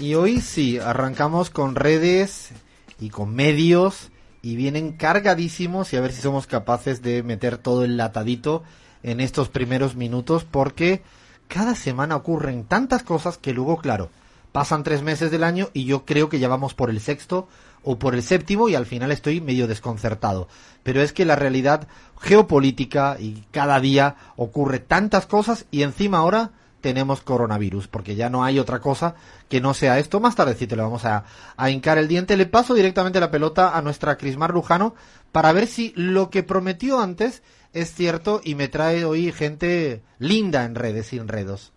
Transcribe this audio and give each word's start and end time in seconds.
Y 0.00 0.14
hoy 0.14 0.40
sí, 0.40 0.78
arrancamos 0.78 1.50
con 1.50 1.76
redes 1.76 2.50
y 2.98 3.10
con 3.10 3.34
medios 3.34 4.10
y 4.42 4.56
vienen 4.56 4.92
cargadísimos 4.92 5.92
y 5.92 5.96
a 5.96 6.00
ver 6.00 6.12
si 6.12 6.20
somos 6.20 6.46
capaces 6.46 7.00
de 7.00 7.22
meter 7.22 7.58
todo 7.58 7.84
el 7.84 7.96
latadito 7.96 8.64
en 9.02 9.20
estos 9.20 9.48
primeros 9.48 9.94
minutos 9.94 10.44
porque 10.44 11.02
cada 11.46 11.76
semana 11.76 12.16
ocurren 12.16 12.64
tantas 12.64 13.04
cosas 13.04 13.38
que 13.38 13.52
luego, 13.52 13.76
claro, 13.76 14.10
pasan 14.50 14.82
tres 14.82 15.02
meses 15.02 15.30
del 15.30 15.44
año 15.44 15.68
y 15.72 15.84
yo 15.84 16.04
creo 16.04 16.28
que 16.28 16.40
ya 16.40 16.48
vamos 16.48 16.74
por 16.74 16.90
el 16.90 17.00
sexto 17.00 17.46
o 17.84 17.98
por 17.98 18.14
el 18.14 18.22
séptimo 18.22 18.68
y 18.68 18.74
al 18.74 18.86
final 18.86 19.12
estoy 19.12 19.40
medio 19.40 19.68
desconcertado. 19.68 20.48
Pero 20.82 21.02
es 21.02 21.12
que 21.12 21.24
la 21.24 21.36
realidad 21.36 21.86
geopolítica 22.20 23.16
y 23.20 23.44
cada 23.52 23.78
día 23.78 24.16
ocurre 24.36 24.80
tantas 24.80 25.26
cosas 25.26 25.66
y 25.70 25.82
encima 25.82 26.18
ahora 26.18 26.50
tenemos 26.84 27.22
coronavirus, 27.22 27.88
porque 27.88 28.14
ya 28.14 28.28
no 28.28 28.44
hay 28.44 28.58
otra 28.58 28.78
cosa 28.78 29.14
que 29.48 29.62
no 29.62 29.72
sea 29.72 29.98
esto. 29.98 30.20
Más 30.20 30.36
tardecito 30.36 30.76
le 30.76 30.82
vamos 30.82 31.06
a, 31.06 31.24
a 31.56 31.70
hincar 31.70 31.96
el 31.96 32.08
diente. 32.08 32.36
Le 32.36 32.44
paso 32.44 32.74
directamente 32.74 33.20
la 33.20 33.30
pelota 33.30 33.74
a 33.74 33.80
nuestra 33.80 34.18
Crismar 34.18 34.52
Lujano 34.52 34.94
para 35.32 35.50
ver 35.52 35.66
si 35.66 35.94
lo 35.96 36.28
que 36.28 36.42
prometió 36.42 37.00
antes 37.00 37.42
es 37.72 37.94
cierto 37.94 38.42
y 38.44 38.54
me 38.54 38.68
trae 38.68 39.06
hoy 39.06 39.32
gente 39.32 40.02
linda 40.18 40.64
en 40.64 40.74
redes 40.74 41.14
y 41.14 41.16
enredos. 41.16 41.73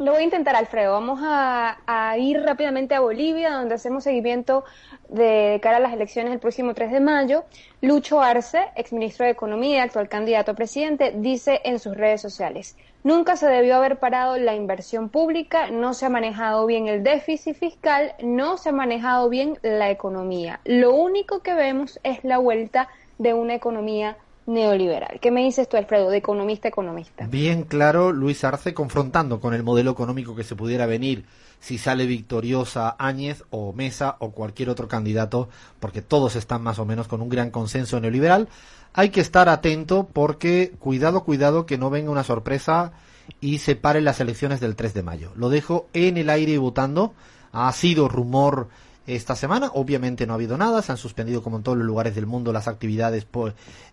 Lo 0.00 0.12
voy 0.12 0.22
a 0.22 0.24
intentar, 0.24 0.56
Alfredo. 0.56 0.94
Vamos 0.94 1.20
a, 1.22 1.76
ir 2.16 2.40
rápidamente 2.40 2.94
a 2.94 3.00
Bolivia, 3.00 3.52
donde 3.52 3.74
hacemos 3.74 4.04
seguimiento 4.04 4.64
de 5.10 5.60
cara 5.62 5.76
a 5.76 5.80
las 5.80 5.92
elecciones 5.92 6.30
del 6.30 6.40
próximo 6.40 6.72
3 6.72 6.90
de 6.90 7.00
mayo. 7.00 7.44
Lucho 7.82 8.22
Arce, 8.22 8.70
exministro 8.76 9.26
de 9.26 9.32
Economía 9.32 9.82
actual 9.82 10.08
candidato 10.08 10.52
a 10.52 10.54
presidente, 10.54 11.12
dice 11.14 11.60
en 11.64 11.78
sus 11.78 11.98
redes 11.98 12.22
sociales, 12.22 12.78
nunca 13.04 13.36
se 13.36 13.46
debió 13.46 13.76
haber 13.76 13.98
parado 13.98 14.38
la 14.38 14.54
inversión 14.54 15.10
pública, 15.10 15.70
no 15.70 15.92
se 15.92 16.06
ha 16.06 16.08
manejado 16.08 16.64
bien 16.64 16.88
el 16.88 17.02
déficit 17.02 17.54
fiscal, 17.54 18.14
no 18.22 18.56
se 18.56 18.70
ha 18.70 18.72
manejado 18.72 19.28
bien 19.28 19.58
la 19.60 19.90
economía. 19.90 20.60
Lo 20.64 20.94
único 20.94 21.40
que 21.40 21.52
vemos 21.52 22.00
es 22.04 22.24
la 22.24 22.38
vuelta 22.38 22.88
de 23.18 23.34
una 23.34 23.54
economía 23.54 24.16
neoliberal. 24.50 25.18
¿Qué 25.20 25.30
me 25.30 25.42
dices 25.42 25.68
tú, 25.68 25.76
Alfredo, 25.76 26.10
de 26.10 26.18
economista 26.18 26.68
a 26.68 26.70
economista? 26.70 27.26
Bien 27.26 27.62
claro, 27.62 28.12
Luis 28.12 28.44
Arce 28.44 28.74
confrontando 28.74 29.40
con 29.40 29.54
el 29.54 29.62
modelo 29.62 29.92
económico 29.92 30.36
que 30.36 30.44
se 30.44 30.56
pudiera 30.56 30.86
venir 30.86 31.24
si 31.60 31.78
sale 31.78 32.06
victoriosa 32.06 32.96
Áñez 32.98 33.44
o 33.50 33.72
Mesa 33.72 34.16
o 34.18 34.32
cualquier 34.32 34.70
otro 34.70 34.88
candidato, 34.88 35.48
porque 35.78 36.02
todos 36.02 36.36
están 36.36 36.62
más 36.62 36.78
o 36.78 36.84
menos 36.84 37.06
con 37.06 37.22
un 37.22 37.28
gran 37.28 37.50
consenso 37.50 38.00
neoliberal. 38.00 38.48
Hay 38.92 39.10
que 39.10 39.20
estar 39.20 39.48
atento 39.48 40.08
porque 40.12 40.72
cuidado, 40.78 41.22
cuidado 41.22 41.66
que 41.66 41.78
no 41.78 41.90
venga 41.90 42.10
una 42.10 42.24
sorpresa 42.24 42.92
y 43.40 43.58
se 43.58 43.76
paren 43.76 44.04
las 44.04 44.20
elecciones 44.20 44.60
del 44.60 44.74
3 44.74 44.94
de 44.94 45.02
mayo. 45.02 45.32
Lo 45.36 45.48
dejo 45.48 45.86
en 45.92 46.16
el 46.16 46.30
aire 46.30 46.52
y 46.52 46.56
votando. 46.56 47.14
Ha 47.52 47.70
sido 47.72 48.08
rumor 48.08 48.68
esta 49.06 49.36
semana. 49.36 49.70
Obviamente 49.74 50.26
no 50.26 50.32
ha 50.32 50.36
habido 50.36 50.56
nada, 50.56 50.82
se 50.82 50.92
han 50.92 50.98
suspendido 50.98 51.42
como 51.42 51.56
en 51.56 51.62
todos 51.62 51.78
los 51.78 51.86
lugares 51.86 52.14
del 52.14 52.26
mundo 52.26 52.52
las 52.52 52.68
actividades 52.68 53.26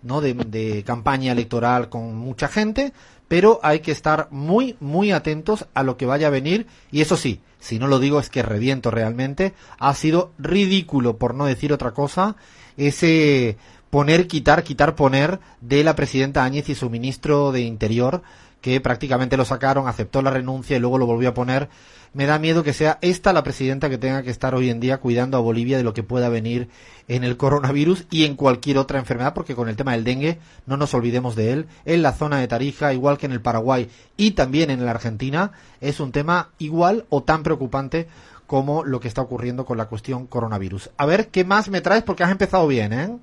¿no? 0.03 0.21
de, 0.21 0.33
de 0.33 0.83
campaña 0.83 1.31
electoral 1.31 1.89
con 1.89 2.15
mucha 2.15 2.47
gente, 2.47 2.93
pero 3.27 3.59
hay 3.63 3.79
que 3.79 3.91
estar 3.91 4.27
muy, 4.31 4.75
muy 4.79 5.11
atentos 5.11 5.65
a 5.73 5.83
lo 5.83 5.97
que 5.97 6.05
vaya 6.05 6.27
a 6.27 6.31
venir. 6.31 6.67
Y 6.91 7.01
eso 7.01 7.17
sí, 7.17 7.41
si 7.59 7.79
no 7.79 7.87
lo 7.87 7.99
digo 7.99 8.19
es 8.19 8.29
que 8.29 8.43
reviento 8.43 8.91
realmente, 8.91 9.53
ha 9.79 9.93
sido 9.93 10.31
ridículo, 10.37 11.17
por 11.17 11.33
no 11.33 11.45
decir 11.45 11.73
otra 11.73 11.91
cosa, 11.91 12.35
ese 12.77 13.57
poner, 13.89 14.27
quitar, 14.27 14.63
quitar, 14.63 14.95
poner 14.95 15.39
de 15.61 15.83
la 15.83 15.95
presidenta 15.95 16.43
Áñez 16.43 16.69
y 16.69 16.75
su 16.75 16.89
ministro 16.89 17.51
de 17.51 17.61
Interior, 17.61 18.21
que 18.61 18.81
prácticamente 18.81 19.37
lo 19.37 19.45
sacaron, 19.45 19.87
aceptó 19.87 20.21
la 20.21 20.31
renuncia 20.31 20.77
y 20.77 20.79
luego 20.79 20.97
lo 20.97 21.05
volvió 21.05 21.29
a 21.29 21.33
poner 21.33 21.69
me 22.13 22.25
da 22.25 22.39
miedo 22.39 22.63
que 22.63 22.73
sea 22.73 22.97
esta 23.01 23.33
la 23.33 23.43
presidenta 23.43 23.89
que 23.89 23.97
tenga 23.97 24.23
que 24.23 24.31
estar 24.31 24.55
hoy 24.55 24.69
en 24.69 24.79
día 24.79 24.97
cuidando 24.97 25.37
a 25.37 25.41
Bolivia 25.41 25.77
de 25.77 25.83
lo 25.83 25.93
que 25.93 26.03
pueda 26.03 26.29
venir 26.29 26.69
en 27.07 27.23
el 27.23 27.37
coronavirus 27.37 28.07
y 28.09 28.25
en 28.25 28.35
cualquier 28.35 28.77
otra 28.77 28.99
enfermedad, 28.99 29.33
porque 29.33 29.55
con 29.55 29.69
el 29.69 29.75
tema 29.75 29.91
del 29.91 30.03
dengue 30.03 30.39
no 30.65 30.77
nos 30.77 30.93
olvidemos 30.93 31.35
de 31.35 31.53
él. 31.53 31.67
En 31.85 32.01
la 32.01 32.13
zona 32.13 32.39
de 32.39 32.47
Tarija, 32.47 32.93
igual 32.93 33.17
que 33.17 33.27
en 33.27 33.33
el 33.33 33.41
Paraguay 33.41 33.89
y 34.17 34.31
también 34.31 34.71
en 34.71 34.83
la 34.83 34.91
Argentina, 34.91 35.51
es 35.79 35.99
un 35.99 36.11
tema 36.11 36.49
igual 36.57 37.05
o 37.09 37.23
tan 37.23 37.43
preocupante 37.43 38.07
como 38.45 38.83
lo 38.83 38.99
que 38.99 39.09
está 39.09 39.21
ocurriendo 39.21 39.65
con 39.65 39.77
la 39.77 39.85
cuestión 39.85 40.25
coronavirus. 40.25 40.89
A 40.97 41.05
ver, 41.05 41.27
¿qué 41.27 41.43
más 41.43 41.69
me 41.69 41.81
traes? 41.81 42.03
Porque 42.03 42.23
has 42.23 42.31
empezado 42.31 42.65
bien, 42.67 42.93
¿eh? 42.93 43.15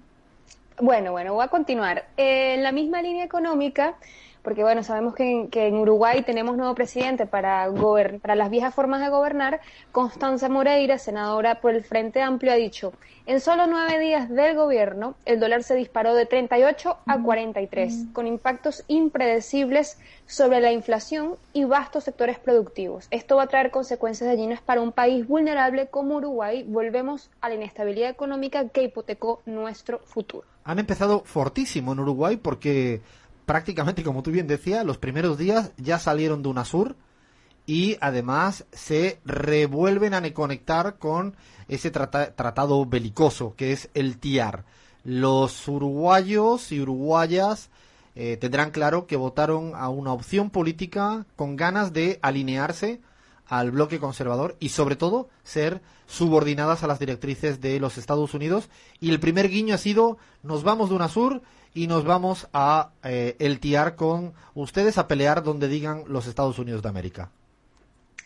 Bueno, 0.80 1.12
bueno, 1.12 1.34
voy 1.34 1.44
a 1.44 1.48
continuar. 1.48 2.04
Eh, 2.16 2.54
en 2.54 2.62
la 2.62 2.72
misma 2.72 3.00
línea 3.00 3.24
económica, 3.24 3.94
porque 4.44 4.62
bueno, 4.62 4.82
sabemos 4.82 5.14
que 5.14 5.24
en, 5.24 5.48
que 5.48 5.66
en 5.66 5.76
Uruguay 5.76 6.22
tenemos 6.22 6.56
nuevo 6.58 6.74
presidente 6.74 7.24
para, 7.24 7.66
para 8.20 8.34
las 8.34 8.50
viejas 8.50 8.74
formas 8.74 9.00
de 9.00 9.08
gobernar. 9.08 9.62
Constanza 9.90 10.50
Moreira, 10.50 10.98
senadora 10.98 11.62
por 11.62 11.74
el 11.74 11.82
Frente 11.82 12.20
Amplio, 12.20 12.52
ha 12.52 12.56
dicho, 12.56 12.92
en 13.24 13.40
solo 13.40 13.66
nueve 13.66 13.98
días 13.98 14.28
del 14.28 14.54
gobierno, 14.54 15.14
el 15.24 15.40
dólar 15.40 15.62
se 15.62 15.74
disparó 15.74 16.14
de 16.14 16.26
38 16.26 16.98
a 17.06 17.22
43, 17.22 18.08
con 18.12 18.26
impactos 18.26 18.84
impredecibles 18.86 19.98
sobre 20.26 20.60
la 20.60 20.72
inflación 20.72 21.36
y 21.54 21.64
vastos 21.64 22.04
sectores 22.04 22.38
productivos. 22.38 23.06
Esto 23.10 23.36
va 23.36 23.44
a 23.44 23.46
traer 23.46 23.70
consecuencias 23.70 24.28
dañinas 24.28 24.60
para 24.60 24.82
un 24.82 24.92
país 24.92 25.26
vulnerable 25.26 25.86
como 25.86 26.16
Uruguay. 26.16 26.66
Volvemos 26.68 27.30
a 27.40 27.48
la 27.48 27.54
inestabilidad 27.54 28.10
económica 28.10 28.68
que 28.68 28.82
hipotecó 28.82 29.40
nuestro 29.46 30.00
futuro. 30.00 30.46
Han 30.64 30.78
empezado 30.78 31.20
fortísimo 31.24 31.92
en 31.92 32.00
Uruguay 32.00 32.36
porque 32.36 33.00
prácticamente, 33.46 34.02
como 34.02 34.22
tú 34.22 34.30
bien 34.30 34.46
decías, 34.46 34.84
los 34.84 34.98
primeros 34.98 35.38
días 35.38 35.72
ya 35.76 35.98
salieron 35.98 36.42
de 36.42 36.48
UNASUR 36.48 36.96
y 37.66 37.96
además 38.00 38.66
se 38.72 39.20
revuelven 39.24 40.14
a 40.14 40.34
conectar 40.34 40.98
con 40.98 41.36
ese 41.68 41.90
tratado 41.90 42.84
belicoso 42.86 43.54
que 43.56 43.72
es 43.72 43.90
el 43.94 44.18
TIAR. 44.18 44.64
Los 45.02 45.66
uruguayos 45.68 46.72
y 46.72 46.80
uruguayas 46.80 47.70
eh, 48.14 48.36
tendrán 48.36 48.70
claro 48.70 49.06
que 49.06 49.16
votaron 49.16 49.72
a 49.74 49.88
una 49.88 50.12
opción 50.12 50.50
política 50.50 51.26
con 51.36 51.56
ganas 51.56 51.92
de 51.92 52.18
alinearse 52.22 53.00
al 53.46 53.70
bloque 53.70 53.98
conservador 53.98 54.56
y 54.60 54.70
sobre 54.70 54.96
todo 54.96 55.28
ser 55.42 55.82
subordinadas 56.06 56.82
a 56.82 56.86
las 56.86 56.98
directrices 56.98 57.60
de 57.60 57.80
los 57.80 57.98
Estados 57.98 58.32
Unidos 58.34 58.68
y 59.00 59.10
el 59.10 59.20
primer 59.20 59.48
guiño 59.48 59.74
ha 59.74 59.78
sido 59.78 60.16
nos 60.42 60.62
vamos 60.62 60.88
de 60.88 60.96
UNASUR 60.96 61.42
y 61.74 61.88
nos 61.88 62.04
vamos 62.04 62.48
a 62.52 62.92
eh, 63.02 63.36
el 63.40 63.58
tiar 63.58 63.96
con 63.96 64.32
ustedes 64.54 64.96
a 64.96 65.08
pelear 65.08 65.42
donde 65.42 65.68
digan 65.68 66.04
los 66.06 66.26
Estados 66.26 66.58
Unidos 66.58 66.82
de 66.82 66.88
América. 66.88 67.30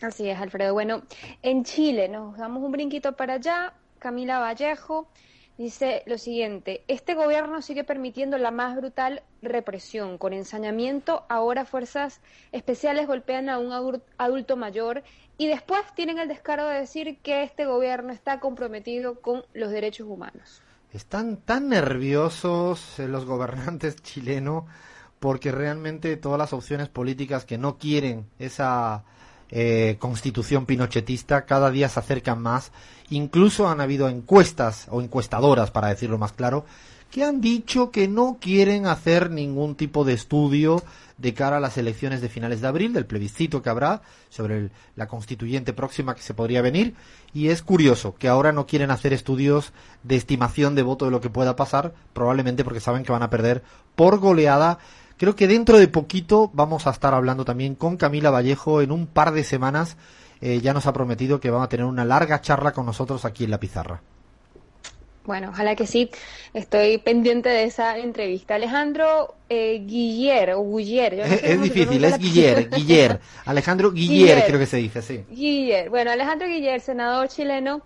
Así 0.01 0.29
es, 0.29 0.39
Alfredo. 0.39 0.73
Bueno, 0.73 1.01
en 1.41 1.65
Chile 1.65 2.07
nos 2.07 2.37
damos 2.37 2.63
un 2.63 2.71
brinquito 2.71 3.17
para 3.17 3.33
allá. 3.33 3.73
Camila 3.97 4.39
Vallejo 4.39 5.09
dice 5.57 6.03
lo 6.05 6.17
siguiente, 6.17 6.85
este 6.87 7.15
gobierno 7.15 7.61
sigue 7.61 7.83
permitiendo 7.83 8.37
la 8.37 8.51
más 8.51 8.77
brutal 8.77 9.23
represión. 9.41 10.17
Con 10.17 10.31
ensañamiento, 10.31 11.25
ahora 11.27 11.65
fuerzas 11.65 12.21
especiales 12.53 13.07
golpean 13.07 13.49
a 13.49 13.59
un 13.59 14.01
adulto 14.17 14.55
mayor 14.55 15.03
y 15.37 15.47
después 15.47 15.81
tienen 15.95 16.17
el 16.17 16.29
descaro 16.29 16.65
de 16.65 16.79
decir 16.79 17.17
que 17.17 17.43
este 17.43 17.65
gobierno 17.65 18.13
está 18.13 18.39
comprometido 18.39 19.19
con 19.19 19.43
los 19.53 19.71
derechos 19.71 20.07
humanos. 20.07 20.61
Están 20.93 21.37
tan 21.37 21.69
nerviosos 21.69 22.99
eh, 22.99 23.07
los 23.07 23.25
gobernantes 23.25 23.95
chilenos 24.03 24.63
porque 25.19 25.51
realmente 25.51 26.15
todas 26.17 26.39
las 26.39 26.53
opciones 26.53 26.89
políticas 26.89 27.45
que 27.45 27.57
no 27.57 27.77
quieren 27.77 28.25
esa 28.39 29.03
eh, 29.51 29.97
constitución 29.99 30.65
pinochetista 30.65 31.45
cada 31.45 31.69
día 31.69 31.89
se 31.89 31.99
acercan 31.99 32.41
más. 32.41 32.71
Incluso 33.09 33.67
han 33.69 33.81
habido 33.81 34.09
encuestas 34.09 34.87
o 34.89 35.01
encuestadoras, 35.01 35.71
para 35.71 35.89
decirlo 35.89 36.17
más 36.17 36.31
claro, 36.31 36.65
que 37.11 37.23
han 37.23 37.41
dicho 37.41 37.91
que 37.91 38.07
no 38.07 38.37
quieren 38.39 38.85
hacer 38.85 39.31
ningún 39.31 39.75
tipo 39.75 40.05
de 40.05 40.13
estudio 40.13 40.83
de 41.17 41.33
cara 41.33 41.57
a 41.57 41.59
las 41.59 41.77
elecciones 41.77 42.21
de 42.21 42.29
finales 42.29 42.61
de 42.61 42.67
abril, 42.67 42.93
del 42.93 43.05
plebiscito 43.05 43.61
que 43.61 43.69
habrá 43.69 44.01
sobre 44.29 44.69
la 44.95 45.07
constituyente 45.07 45.73
próxima 45.73 46.15
que 46.15 46.21
se 46.21 46.33
podría 46.33 46.61
venir. 46.61 46.95
Y 47.33 47.49
es 47.49 47.61
curioso 47.61 48.15
que 48.15 48.27
ahora 48.27 48.51
no 48.51 48.67
quieren 48.67 48.91
hacer 48.91 49.11
estudios 49.11 49.73
de 50.03 50.15
estimación 50.15 50.75
de 50.75 50.83
voto 50.83 51.05
de 51.05 51.11
lo 51.11 51.21
que 51.21 51.29
pueda 51.29 51.55
pasar, 51.55 51.93
probablemente 52.13 52.63
porque 52.63 52.79
saben 52.79 53.03
que 53.03 53.11
van 53.11 53.23
a 53.23 53.29
perder 53.29 53.63
por 53.95 54.19
goleada 54.19 54.79
Creo 55.19 55.35
que 55.35 55.49
dentro 55.49 55.77
de 55.77 55.89
poquito 55.89 56.49
vamos 56.53 56.87
a 56.87 56.91
estar 56.91 57.13
hablando 57.13 57.43
también 57.43 57.75
con 57.75 57.97
Camila 57.97 58.29
Vallejo 58.29 58.79
en 58.79 58.89
un 58.89 59.05
par 59.05 59.33
de 59.33 59.43
semanas. 59.43 59.97
Eh, 60.39 60.61
ya 60.61 60.73
nos 60.73 60.87
ha 60.87 60.93
prometido 60.93 61.41
que 61.41 61.49
vamos 61.49 61.65
a 61.65 61.69
tener 61.69 61.85
una 61.85 62.05
larga 62.05 62.39
charla 62.39 62.71
con 62.71 62.85
nosotros 62.85 63.25
aquí 63.25 63.43
en 63.43 63.51
la 63.51 63.59
pizarra. 63.59 64.01
Bueno, 65.25 65.49
ojalá 65.49 65.75
que 65.75 65.85
sí. 65.85 66.09
Estoy 66.53 66.97
pendiente 66.97 67.49
de 67.49 67.63
esa 67.65 67.97
entrevista. 67.97 68.55
Alejandro 68.55 69.35
eh, 69.49 69.83
Guiller 69.85 70.53
o 70.53 70.63
Guiller. 70.63 71.13
es, 71.19 71.61
difícil, 71.61 72.03
es 72.03 72.17
Guiller, 72.17 72.69
Guiller. 72.75 73.19
Alejandro 73.45 73.91
Guiller, 73.91 74.43
creo 74.45 74.59
que 74.59 74.65
se 74.65 74.77
dice, 74.77 75.01
sí. 75.01 75.25
Guiller. 75.29 75.89
Bueno, 75.89 76.11
Alejandro 76.11 76.47
Guiller, 76.47 76.81
senador 76.81 77.27
chileno, 77.27 77.83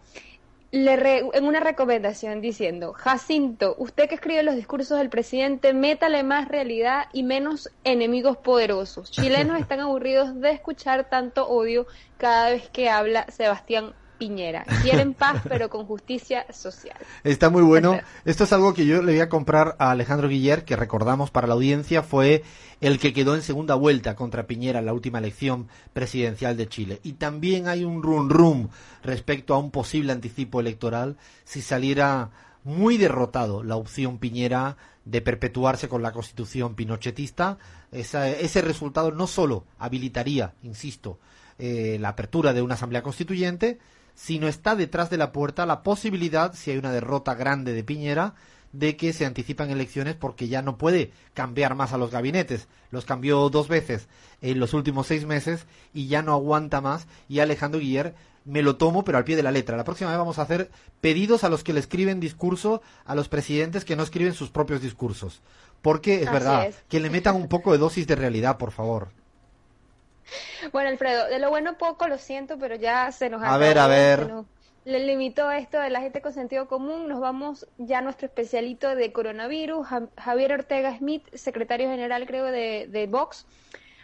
le 0.73 1.19
en 1.33 1.45
una 1.45 1.59
recomendación 1.59 2.41
diciendo, 2.41 2.93
Jacinto, 2.93 3.75
usted 3.77 4.09
que 4.09 4.15
escribe 4.15 4.41
los 4.41 4.55
discursos 4.55 4.97
del 4.97 5.09
presidente, 5.09 5.71
métale 5.71 6.23
más 6.23 6.47
realidad 6.47 7.09
y 7.13 7.21
menos 7.21 7.69
enemigos 7.83 8.37
poderosos. 8.37 9.11
Chilenos 9.11 9.59
están 9.59 9.81
aburridos 9.81 10.39
de 10.41 10.49
escuchar 10.49 11.09
tanto 11.09 11.47
odio 11.47 11.85
cada 12.17 12.49
vez 12.49 12.69
que 12.69 12.89
habla 12.89 13.27
Sebastián 13.29 13.93
Piñera. 14.23 14.63
Quieren 14.81 15.13
paz, 15.13 15.41
pero 15.49 15.69
con 15.69 15.85
justicia 15.85 16.45
social. 16.53 16.95
Está 17.25 17.49
muy 17.49 17.61
bueno. 17.61 17.99
Esto 18.23 18.45
es 18.45 18.53
algo 18.53 18.73
que 18.73 18.85
yo 18.85 19.01
le 19.01 19.11
voy 19.11 19.21
a 19.21 19.27
comprar 19.27 19.75
a 19.79 19.91
Alejandro 19.91 20.29
Guiller, 20.29 20.63
que 20.63 20.77
recordamos 20.77 21.29
para 21.29 21.47
la 21.47 21.55
audiencia 21.55 22.03
fue 22.03 22.43
el 22.79 22.99
que 22.99 23.11
quedó 23.11 23.35
en 23.35 23.41
segunda 23.41 23.75
vuelta 23.75 24.15
contra 24.15 24.47
Piñera 24.47 24.79
en 24.79 24.85
la 24.85 24.93
última 24.93 25.19
elección 25.19 25.67
presidencial 25.91 26.55
de 26.55 26.69
Chile. 26.69 26.99
Y 27.03 27.13
también 27.13 27.67
hay 27.67 27.83
un 27.83 28.01
rum 28.01 28.29
rum 28.29 28.69
respecto 29.03 29.55
a 29.55 29.57
un 29.57 29.71
posible 29.71 30.13
anticipo 30.13 30.61
electoral 30.61 31.17
si 31.43 31.61
saliera 31.61 32.31
muy 32.63 32.97
derrotado 32.97 33.61
la 33.61 33.75
opción 33.75 34.19
Piñera 34.19 34.77
de 35.03 35.21
perpetuarse 35.21 35.89
con 35.89 36.01
la 36.01 36.13
constitución 36.13 36.75
pinochetista. 36.75 37.57
ese 37.91 38.61
resultado 38.61 39.11
no 39.11 39.27
solo 39.27 39.65
habilitaría, 39.79 40.53
insisto, 40.63 41.19
eh, 41.65 41.97
la 41.97 42.09
apertura 42.09 42.51
de 42.51 42.61
una 42.61 42.73
asamblea 42.73 43.03
constituyente, 43.03 43.79
sino 44.15 44.49
está 44.49 44.75
detrás 44.75 45.09
de 45.09 45.15
la 45.15 45.31
puerta 45.31 45.65
la 45.65 45.81
posibilidad, 45.81 46.53
si 46.53 46.71
hay 46.71 46.77
una 46.77 46.91
derrota 46.91 47.35
grande 47.35 47.71
de 47.71 47.85
Piñera, 47.85 48.33
de 48.73 48.97
que 48.97 49.13
se 49.13 49.25
anticipan 49.25 49.69
elecciones 49.69 50.15
porque 50.15 50.49
ya 50.49 50.61
no 50.61 50.77
puede 50.77 51.13
cambiar 51.33 51.73
más 51.75 51.93
a 51.93 51.97
los 51.97 52.11
gabinetes. 52.11 52.67
Los 52.91 53.05
cambió 53.05 53.49
dos 53.49 53.69
veces 53.69 54.09
en 54.41 54.59
los 54.59 54.73
últimos 54.73 55.07
seis 55.07 55.25
meses 55.25 55.65
y 55.93 56.07
ya 56.07 56.21
no 56.21 56.33
aguanta 56.33 56.81
más. 56.81 57.07
Y 57.29 57.39
Alejandro 57.39 57.79
Guiller 57.79 58.13
me 58.43 58.61
lo 58.61 58.75
tomo, 58.75 59.05
pero 59.05 59.17
al 59.17 59.23
pie 59.23 59.37
de 59.37 59.43
la 59.43 59.51
letra. 59.51 59.77
La 59.77 59.85
próxima 59.85 60.09
vez 60.09 60.19
vamos 60.19 60.39
a 60.39 60.41
hacer 60.41 60.69
pedidos 60.99 61.45
a 61.45 61.49
los 61.49 61.63
que 61.63 61.71
le 61.71 61.79
escriben 61.79 62.19
discurso 62.19 62.81
a 63.05 63.15
los 63.15 63.29
presidentes 63.29 63.85
que 63.85 63.95
no 63.95 64.03
escriben 64.03 64.33
sus 64.33 64.49
propios 64.49 64.81
discursos. 64.81 65.41
Porque 65.81 66.23
es 66.23 66.29
verdad, 66.29 66.73
que 66.89 66.99
le 66.99 67.09
metan 67.09 67.37
un 67.37 67.47
poco 67.47 67.71
de 67.71 67.77
dosis 67.77 68.05
de 68.05 68.17
realidad, 68.17 68.57
por 68.57 68.71
favor. 68.71 69.22
Bueno, 70.71 70.89
Alfredo, 70.89 71.27
de 71.27 71.39
lo 71.39 71.49
bueno 71.49 71.77
poco, 71.77 72.07
lo 72.07 72.17
siento, 72.17 72.57
pero 72.57 72.75
ya 72.75 73.11
se 73.11 73.29
nos 73.29 73.41
ha... 73.43 73.53
A 73.53 73.57
ver, 73.57 73.77
a 73.77 73.87
ver. 73.87 74.31
le 74.85 74.99
limitó 74.99 75.51
esto 75.51 75.79
de 75.79 75.89
la 75.89 76.01
gente 76.01 76.21
con 76.21 76.33
sentido 76.33 76.67
común. 76.67 77.07
Nos 77.07 77.19
vamos 77.19 77.67
ya 77.77 77.99
a 77.99 78.01
nuestro 78.01 78.27
especialito 78.27 78.95
de 78.95 79.11
coronavirus. 79.11 79.87
Javier 80.17 80.53
Ortega 80.53 80.97
Smith, 80.97 81.23
secretario 81.33 81.89
general, 81.89 82.25
creo, 82.25 82.45
de, 82.45 82.87
de 82.89 83.07
Vox, 83.07 83.45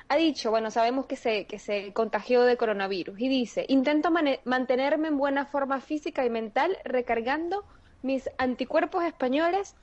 ha 0.09 0.15
dicho, 0.17 0.49
bueno, 0.49 0.71
sabemos 0.71 1.05
que 1.05 1.15
se, 1.15 1.45
que 1.45 1.59
se 1.59 1.93
contagió 1.93 2.41
de 2.41 2.57
coronavirus, 2.57 3.19
y 3.19 3.29
dice, 3.29 3.65
intento 3.69 4.09
mantenerme 4.43 5.07
en 5.07 5.17
buena 5.17 5.45
forma 5.45 5.81
física 5.81 6.25
y 6.25 6.31
mental 6.31 6.77
recargando 6.83 7.63
mis 8.01 8.27
anticuerpos 8.39 9.03
españoles 9.03 9.75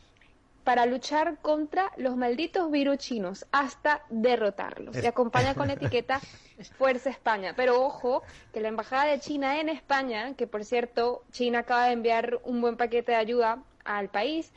para 0.66 0.84
luchar 0.84 1.38
contra 1.42 1.92
los 1.96 2.16
malditos 2.16 2.72
virus 2.72 2.98
chinos 2.98 3.46
hasta 3.52 4.02
derrotarlos. 4.10 4.96
Se 4.96 5.06
acompaña 5.06 5.54
con 5.54 5.68
la 5.68 5.74
etiqueta 5.80 6.20
Fuerza 6.76 7.08
España. 7.08 7.54
Pero 7.56 7.80
ojo, 7.84 8.24
que 8.52 8.60
la 8.60 8.66
Embajada 8.66 9.04
de 9.04 9.20
China 9.20 9.60
en 9.60 9.68
España, 9.68 10.34
que 10.34 10.48
por 10.48 10.64
cierto 10.64 11.22
China 11.30 11.60
acaba 11.60 11.84
de 11.86 11.92
enviar 11.92 12.40
un 12.42 12.60
buen 12.60 12.76
paquete 12.76 13.12
de 13.12 13.18
ayuda 13.18 13.62
al 13.84 14.08
país, 14.08 14.52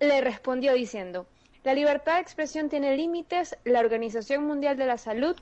le 0.00 0.20
respondió 0.20 0.72
diciendo, 0.74 1.28
la 1.62 1.74
libertad 1.74 2.14
de 2.14 2.22
expresión 2.22 2.68
tiene 2.68 2.96
límites, 2.96 3.56
la 3.62 3.78
Organización 3.78 4.44
Mundial 4.48 4.76
de 4.76 4.86
la 4.86 4.98
Salud 4.98 5.36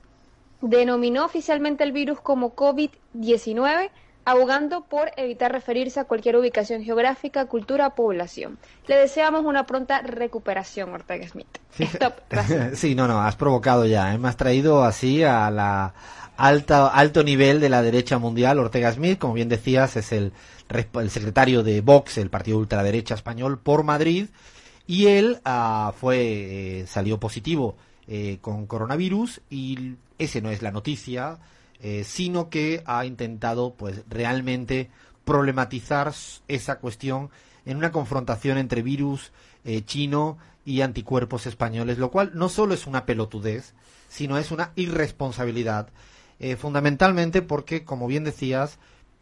denominó 0.60 1.24
oficialmente 1.24 1.82
el 1.82 1.92
virus 1.92 2.20
como 2.20 2.54
COVID-19 2.54 3.90
abogando 4.24 4.84
por 4.84 5.10
evitar 5.16 5.52
referirse 5.52 6.00
a 6.00 6.04
cualquier 6.04 6.36
ubicación 6.36 6.82
geográfica, 6.82 7.46
cultura 7.46 7.88
o 7.88 7.94
población. 7.94 8.58
Le 8.86 8.96
deseamos 8.96 9.44
una 9.44 9.66
pronta 9.66 10.00
recuperación, 10.02 10.92
Ortega 10.92 11.28
Smith. 11.28 11.58
Sí, 11.70 11.88
sí 12.74 12.94
no, 12.94 13.06
no, 13.06 13.20
has 13.20 13.36
provocado 13.36 13.86
ya. 13.86 14.14
¿eh? 14.14 14.18
Me 14.18 14.28
has 14.28 14.36
traído 14.36 14.84
así 14.84 15.22
a 15.22 15.50
la 15.50 15.94
alta, 16.36 16.88
alto 16.88 17.22
nivel 17.22 17.60
de 17.60 17.68
la 17.68 17.82
derecha 17.82 18.18
mundial. 18.18 18.58
Ortega 18.58 18.92
Smith, 18.92 19.18
como 19.18 19.34
bien 19.34 19.48
decías, 19.48 19.96
es 19.96 20.12
el, 20.12 20.32
el 20.68 21.10
secretario 21.10 21.62
de 21.62 21.80
Vox, 21.80 22.18
el 22.18 22.30
partido 22.30 22.58
ultraderecha 22.58 23.14
español, 23.14 23.58
por 23.58 23.84
Madrid. 23.84 24.28
Y 24.86 25.06
él 25.06 25.40
ah, 25.44 25.92
fue, 25.98 26.80
eh, 26.80 26.86
salió 26.86 27.18
positivo 27.18 27.76
eh, 28.06 28.38
con 28.40 28.66
coronavirus 28.66 29.40
y 29.48 29.94
ese 30.18 30.42
no 30.42 30.50
es 30.50 30.60
la 30.60 30.70
noticia 30.70 31.38
eh, 31.86 32.02
sino 32.02 32.48
que 32.48 32.82
ha 32.86 33.04
intentado 33.04 33.74
pues 33.74 34.04
realmente 34.08 34.88
problematizar 35.26 36.14
esa 36.48 36.78
cuestión 36.78 37.28
en 37.66 37.76
una 37.76 37.92
confrontación 37.92 38.56
entre 38.56 38.80
virus 38.80 39.32
eh, 39.66 39.84
chino 39.84 40.38
y 40.64 40.80
anticuerpos 40.80 41.46
españoles, 41.46 41.98
lo 41.98 42.10
cual 42.10 42.30
no 42.32 42.48
solo 42.48 42.72
es 42.72 42.86
una 42.86 43.04
pelotudez, 43.04 43.74
sino 44.08 44.38
es 44.38 44.50
una 44.50 44.72
irresponsabilidad, 44.76 45.90
eh, 46.40 46.56
fundamentalmente 46.56 47.42
porque, 47.42 47.84
como 47.84 48.06
bien 48.06 48.24
decías, 48.24 48.78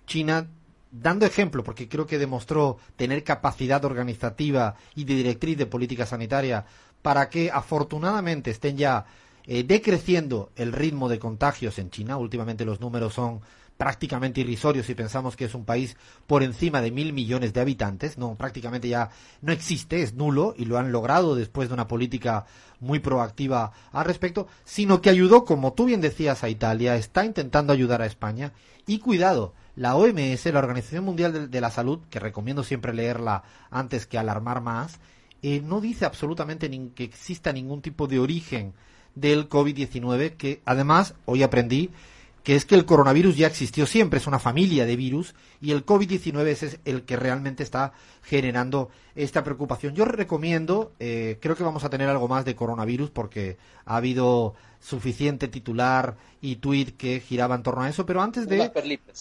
China, 0.06 0.46
dando 0.92 1.26
ejemplo, 1.26 1.64
porque 1.64 1.88
creo 1.88 2.06
que 2.06 2.18
demostró 2.18 2.78
tener 2.94 3.24
capacidad 3.24 3.84
organizativa 3.84 4.76
y 4.94 5.02
de 5.02 5.14
directriz 5.14 5.58
de 5.58 5.66
política 5.66 6.06
sanitaria 6.06 6.64
para 7.02 7.28
que 7.28 7.50
afortunadamente 7.50 8.52
estén 8.52 8.76
ya 8.76 9.04
eh, 9.46 9.64
decreciendo 9.64 10.50
el 10.56 10.72
ritmo 10.72 11.08
de 11.08 11.18
contagios 11.18 11.78
en 11.78 11.90
China. 11.90 12.16
Últimamente 12.16 12.64
los 12.64 12.80
números 12.80 13.14
son 13.14 13.40
prácticamente 13.76 14.40
irrisorios 14.42 14.86
si 14.86 14.94
pensamos 14.94 15.34
que 15.34 15.46
es 15.46 15.54
un 15.56 15.64
país 15.64 15.96
por 16.28 16.44
encima 16.44 16.80
de 16.80 16.92
mil 16.92 17.12
millones 17.12 17.52
de 17.52 17.60
habitantes. 17.60 18.18
No, 18.18 18.36
prácticamente 18.36 18.88
ya 18.88 19.10
no 19.40 19.52
existe, 19.52 20.02
es 20.02 20.14
nulo 20.14 20.54
y 20.56 20.66
lo 20.66 20.78
han 20.78 20.92
logrado 20.92 21.34
después 21.34 21.68
de 21.68 21.74
una 21.74 21.88
política 21.88 22.46
muy 22.78 23.00
proactiva 23.00 23.72
al 23.90 24.04
respecto, 24.04 24.46
sino 24.64 25.00
que 25.00 25.10
ayudó, 25.10 25.44
como 25.44 25.72
tú 25.72 25.86
bien 25.86 26.00
decías, 26.00 26.44
a 26.44 26.48
Italia, 26.48 26.96
está 26.96 27.24
intentando 27.24 27.72
ayudar 27.72 28.02
a 28.02 28.06
España 28.06 28.52
y 28.86 29.00
cuidado. 29.00 29.54
La 29.74 29.96
OMS, 29.96 30.46
la 30.46 30.58
Organización 30.58 31.04
Mundial 31.04 31.50
de, 31.50 31.60
la 31.60 31.70
Salud, 31.70 32.00
que 32.10 32.20
recomiendo 32.20 32.62
siempre 32.62 32.92
leerla 32.92 33.42
antes 33.70 34.06
que 34.06 34.18
alarmar 34.18 34.60
más, 34.60 35.00
eh, 35.42 35.60
no 35.60 35.80
dice 35.80 36.04
absolutamente 36.04 36.70
que 36.94 37.04
exista 37.04 37.52
ningún 37.52 37.82
tipo 37.82 38.06
de 38.06 38.20
origen 38.20 38.74
del 39.14 39.48
COVID-19, 39.48 40.36
que 40.36 40.60
además 40.64 41.14
hoy 41.26 41.42
aprendí 41.42 41.90
que 42.42 42.56
es 42.56 42.64
que 42.64 42.74
el 42.74 42.84
coronavirus 42.84 43.36
ya 43.36 43.46
existió 43.46 43.86
siempre, 43.86 44.18
es 44.18 44.26
una 44.26 44.38
familia 44.38 44.84
de 44.84 44.96
virus 44.96 45.34
y 45.60 45.70
el 45.70 45.86
COVID-19 45.86 46.46
es 46.46 46.78
el 46.84 47.02
que 47.02 47.16
realmente 47.16 47.62
está 47.62 47.92
generando 48.22 48.90
esta 49.14 49.44
preocupación. 49.44 49.94
Yo 49.94 50.04
recomiendo, 50.04 50.92
eh, 50.98 51.38
creo 51.40 51.54
que 51.54 51.62
vamos 51.62 51.84
a 51.84 51.90
tener 51.90 52.08
algo 52.08 52.26
más 52.28 52.44
de 52.44 52.56
coronavirus 52.56 53.10
porque 53.10 53.58
ha 53.84 53.96
habido 53.96 54.54
suficiente 54.80 55.46
titular 55.46 56.16
y 56.40 56.56
tweet 56.56 56.94
que 56.98 57.20
giraba 57.20 57.54
en 57.54 57.62
torno 57.62 57.82
a 57.82 57.88
eso, 57.88 58.04
pero 58.04 58.20
antes 58.20 58.48
de 58.48 58.72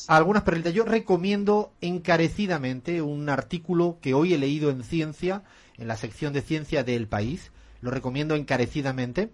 algunas 0.08 0.42
perlitas, 0.42 0.74
yo 0.74 0.84
recomiendo 0.84 1.72
encarecidamente 1.82 3.04
un 3.04 3.30
artículo 3.30 4.00
que 4.02 4.16
hoy 4.16 4.34
he 4.34 4.40
leído 4.40 4.72
en 4.72 4.84
Ciencia, 4.84 5.44
en 5.78 5.88
la 5.88 5.98
sección 5.98 6.34
de 6.34 6.42
Ciencia 6.42 6.84
del 6.84 7.08
País, 7.08 7.52
lo 7.82 7.92
recomiendo 7.92 8.36
encarecidamente, 8.36 9.30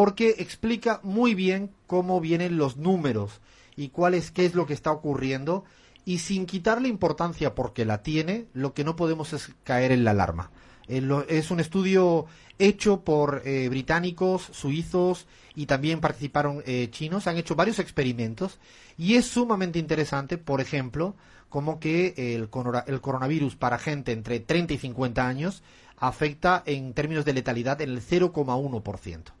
porque 0.00 0.36
explica 0.38 0.98
muy 1.02 1.34
bien 1.34 1.72
cómo 1.86 2.22
vienen 2.22 2.56
los 2.56 2.78
números 2.78 3.42
y 3.76 3.90
cuál 3.90 4.14
es 4.14 4.30
qué 4.30 4.46
es 4.46 4.54
lo 4.54 4.64
que 4.64 4.72
está 4.72 4.92
ocurriendo 4.92 5.64
y 6.06 6.20
sin 6.20 6.46
quitarle 6.46 6.88
importancia 6.88 7.54
porque 7.54 7.84
la 7.84 8.02
tiene, 8.02 8.46
lo 8.54 8.72
que 8.72 8.82
no 8.82 8.96
podemos 8.96 9.34
es 9.34 9.50
caer 9.62 9.92
en 9.92 10.04
la 10.04 10.12
alarma. 10.12 10.52
Eh, 10.88 11.06
es 11.28 11.50
un 11.50 11.60
estudio 11.60 12.24
hecho 12.58 13.02
por 13.02 13.42
eh, 13.44 13.68
británicos, 13.68 14.48
suizos 14.52 15.26
y 15.54 15.66
también 15.66 16.00
participaron 16.00 16.62
eh, 16.64 16.88
chinos. 16.90 17.26
Han 17.26 17.36
hecho 17.36 17.54
varios 17.54 17.78
experimentos 17.78 18.58
y 18.96 19.16
es 19.16 19.26
sumamente 19.26 19.78
interesante, 19.78 20.38
por 20.38 20.62
ejemplo, 20.62 21.14
como 21.50 21.78
que 21.78 22.14
el, 22.16 22.48
el 22.86 23.00
coronavirus 23.02 23.56
para 23.56 23.78
gente 23.78 24.12
entre 24.12 24.40
30 24.40 24.72
y 24.72 24.78
50 24.78 25.28
años 25.28 25.62
afecta 25.98 26.62
en 26.64 26.94
términos 26.94 27.26
de 27.26 27.34
letalidad 27.34 27.82
en 27.82 27.90
el 27.90 28.00
0,1% 28.00 29.32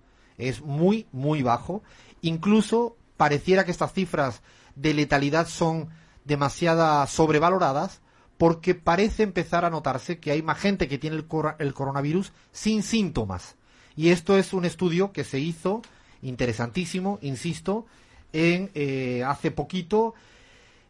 es 0.48 0.62
muy, 0.62 1.06
muy 1.12 1.42
bajo. 1.42 1.82
Incluso 2.22 2.96
pareciera 3.16 3.64
que 3.64 3.70
estas 3.70 3.92
cifras 3.92 4.42
de 4.74 4.94
letalidad 4.94 5.46
son 5.46 5.88
demasiado 6.24 7.06
sobrevaloradas 7.06 8.00
porque 8.38 8.74
parece 8.74 9.22
empezar 9.22 9.64
a 9.66 9.70
notarse 9.70 10.18
que 10.18 10.30
hay 10.30 10.42
más 10.42 10.58
gente 10.58 10.88
que 10.88 10.96
tiene 10.96 11.16
el, 11.16 11.74
coronavirus 11.74 12.32
sin 12.52 12.82
síntomas. 12.82 13.56
Y 13.96 14.08
esto 14.08 14.38
es 14.38 14.54
un 14.54 14.64
estudio 14.64 15.12
que 15.12 15.24
se 15.24 15.38
hizo, 15.38 15.82
interesantísimo, 16.22 17.18
insisto, 17.20 17.84
en 18.32 18.70
eh, 18.74 19.24
hace 19.26 19.50
poquito 19.50 20.14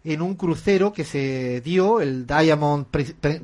en 0.04 0.22
un 0.22 0.34
crucero 0.34 0.92
que 0.92 1.04
se 1.04 1.60
dio, 1.60 2.00
el 2.00 2.26
Diamond 2.26 2.86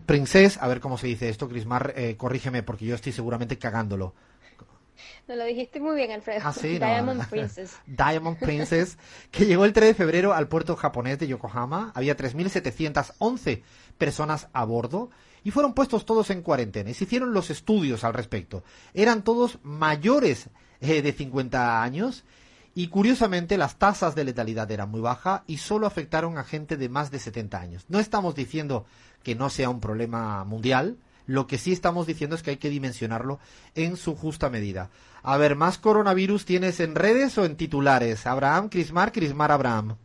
Princess, 0.07 0.59
a 0.61 0.69
ver 0.69 0.81
cómo 0.81 0.97
se 0.97 1.09
dice 1.09 1.29
esto, 1.29 1.49
Crismar, 1.49 1.93
eh, 1.97 2.15
corrígeme 2.17 2.63
porque 2.63 2.87
yo 2.87 2.95
estoy 2.95 3.13
seguramente 3.13 3.59
cagándolo. 3.59 4.15
No, 5.29 5.37
lo 5.37 5.45
dijiste 5.45 5.81
muy 5.81 5.97
bien, 5.97 6.11
Alfredo. 6.11 6.41
Ah, 6.45 6.53
sí, 6.53 6.79
Diamond 6.79 7.29
Princess. 7.29 7.77
Diamond 7.87 8.39
Princess, 8.39 8.99
que 9.31 9.47
llegó 9.47 9.65
el 9.65 9.73
3 9.73 9.89
de 9.89 9.95
febrero 9.95 10.33
al 10.35 10.49
puerto 10.49 10.77
japonés 10.77 11.19
de 11.19 11.29
Yokohama. 11.29 11.93
Había 11.95 12.17
3.711 12.17 13.63
personas 13.99 14.49
a 14.53 14.65
bordo 14.65 15.11
y 15.45 15.51
fueron 15.51 15.75
puestos 15.75 16.05
todos 16.05 16.31
en 16.31 16.43
cuarentena. 16.43 16.91
Y 16.91 16.95
se 16.95 17.05
hicieron 17.05 17.33
los 17.33 17.51
estudios 17.51 18.05
al 18.05 18.15
respecto. 18.15 18.65
Eran 18.95 19.23
todos 19.23 19.59
mayores 19.63 20.49
eh, 20.81 21.03
de 21.03 21.13
50 21.13 21.83
años 21.83 22.25
y 22.75 22.89
curiosamente 22.89 23.57
las 23.57 23.77
tasas 23.77 24.15
de 24.15 24.25
letalidad 24.25 24.71
eran 24.71 24.91
muy 24.91 25.01
bajas 25.01 25.43
y 25.47 25.57
solo 25.57 25.87
afectaron 25.87 26.37
a 26.37 26.45
gente 26.45 26.77
de 26.77 26.91
más 26.91 27.11
de 27.11 27.19
70 27.19 27.59
años. 27.59 27.87
No 27.89 27.99
estamos 27.99 28.35
diciendo 28.35 28.85
que 29.23 29.35
no 29.35 29.49
sea 29.49 29.71
un 29.71 29.81
problema 29.81 30.45
mundial, 30.45 30.99
lo 31.27 31.47
que 31.47 31.59
sí 31.59 31.73
estamos 31.73 32.07
diciendo 32.07 32.37
es 32.37 32.43
que 32.43 32.51
hay 32.51 32.57
que 32.57 32.71
dimensionarlo 32.71 33.39
en 33.75 33.97
su 33.97 34.17
justa 34.17 34.49
medida. 34.51 34.91
A 35.23 35.37
ver, 35.37 35.57
¿más 35.57 35.79
coronavirus 35.79 36.45
tienes 36.45 36.81
en 36.81 36.95
redes 36.95 37.37
o 37.39 37.45
en 37.45 37.57
titulares? 37.57 38.27
Abraham, 38.27 38.69
Crismar, 38.69 39.13
Crismar, 39.13 39.53
Abraham. 39.53 39.97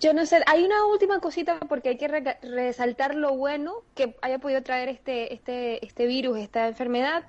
Yo 0.00 0.14
no 0.14 0.26
sé, 0.26 0.42
hay 0.46 0.64
una 0.64 0.84
última 0.86 1.18
cosita 1.18 1.58
porque 1.68 1.88
hay 1.88 1.98
que 1.98 2.08
resaltar 2.42 3.14
lo 3.14 3.34
bueno 3.34 3.82
que 3.94 4.16
haya 4.22 4.38
podido 4.38 4.62
traer 4.62 4.88
este, 4.88 5.34
este, 5.34 5.84
este 5.84 6.06
virus, 6.06 6.38
esta 6.38 6.68
enfermedad 6.68 7.24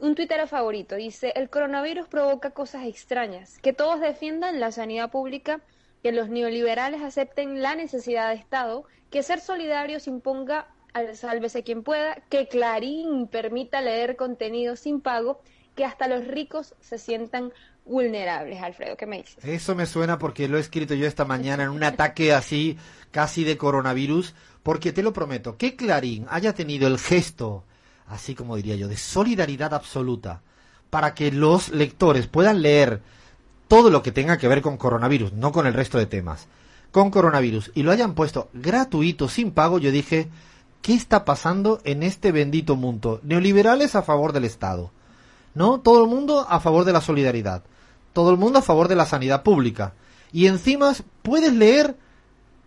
un 0.00 0.14
tuitero 0.14 0.46
favorito 0.46 0.96
dice, 0.96 1.32
el 1.36 1.50
coronavirus 1.50 2.08
provoca 2.08 2.50
cosas 2.50 2.86
extrañas, 2.86 3.58
que 3.58 3.74
todos 3.74 4.00
defiendan 4.00 4.58
la 4.58 4.72
sanidad 4.72 5.10
pública, 5.10 5.60
que 6.02 6.10
los 6.10 6.30
neoliberales 6.30 7.02
acepten 7.02 7.60
la 7.60 7.74
necesidad 7.74 8.30
de 8.30 8.36
Estado, 8.36 8.84
que 9.10 9.22
ser 9.22 9.40
solidarios 9.40 10.06
imponga 10.06 10.68
sálvese 11.14 11.62
quien 11.62 11.82
pueda, 11.82 12.16
que 12.28 12.48
Clarín 12.48 13.28
permita 13.28 13.80
leer 13.80 14.16
contenido 14.16 14.76
sin 14.76 15.00
pago, 15.00 15.40
que 15.74 15.84
hasta 15.84 16.08
los 16.08 16.26
ricos 16.26 16.74
se 16.80 16.98
sientan 16.98 17.52
vulnerables. 17.84 18.62
Alfredo, 18.62 18.96
¿qué 18.96 19.06
me 19.06 19.18
dices? 19.18 19.44
Eso 19.44 19.74
me 19.74 19.86
suena 19.86 20.18
porque 20.18 20.48
lo 20.48 20.58
he 20.58 20.60
escrito 20.60 20.94
yo 20.94 21.06
esta 21.06 21.24
mañana 21.24 21.64
en 21.64 21.70
un 21.70 21.84
ataque 21.84 22.32
así, 22.32 22.76
casi 23.10 23.44
de 23.44 23.56
coronavirus, 23.56 24.34
porque 24.62 24.92
te 24.92 25.02
lo 25.02 25.12
prometo, 25.12 25.56
que 25.56 25.76
Clarín 25.76 26.26
haya 26.28 26.54
tenido 26.54 26.86
el 26.86 26.98
gesto 26.98 27.64
así 28.10 28.34
como 28.34 28.56
diría 28.56 28.76
yo, 28.76 28.88
de 28.88 28.96
solidaridad 28.96 29.72
absoluta, 29.72 30.42
para 30.90 31.14
que 31.14 31.30
los 31.32 31.70
lectores 31.70 32.26
puedan 32.26 32.60
leer 32.60 33.00
todo 33.68 33.88
lo 33.90 34.02
que 34.02 34.12
tenga 34.12 34.36
que 34.36 34.48
ver 34.48 34.60
con 34.60 34.76
coronavirus, 34.76 35.32
no 35.32 35.52
con 35.52 35.66
el 35.66 35.74
resto 35.74 35.96
de 35.96 36.06
temas, 36.06 36.48
con 36.90 37.10
coronavirus, 37.10 37.70
y 37.74 37.84
lo 37.84 37.92
hayan 37.92 38.14
puesto 38.14 38.50
gratuito, 38.52 39.28
sin 39.28 39.52
pago, 39.52 39.78
yo 39.78 39.92
dije, 39.92 40.28
¿qué 40.82 40.94
está 40.94 41.24
pasando 41.24 41.80
en 41.84 42.02
este 42.02 42.32
bendito 42.32 42.76
mundo? 42.76 43.20
Neoliberales 43.22 43.94
a 43.94 44.02
favor 44.02 44.32
del 44.32 44.44
Estado, 44.44 44.90
¿no? 45.54 45.80
Todo 45.80 46.04
el 46.04 46.10
mundo 46.10 46.46
a 46.48 46.60
favor 46.60 46.84
de 46.84 46.92
la 46.92 47.00
solidaridad, 47.00 47.62
todo 48.12 48.30
el 48.30 48.36
mundo 48.36 48.58
a 48.58 48.62
favor 48.62 48.88
de 48.88 48.96
la 48.96 49.06
sanidad 49.06 49.42
pública, 49.42 49.94
y 50.32 50.46
encima 50.46 50.92
puedes 51.22 51.52
leer 51.52 51.96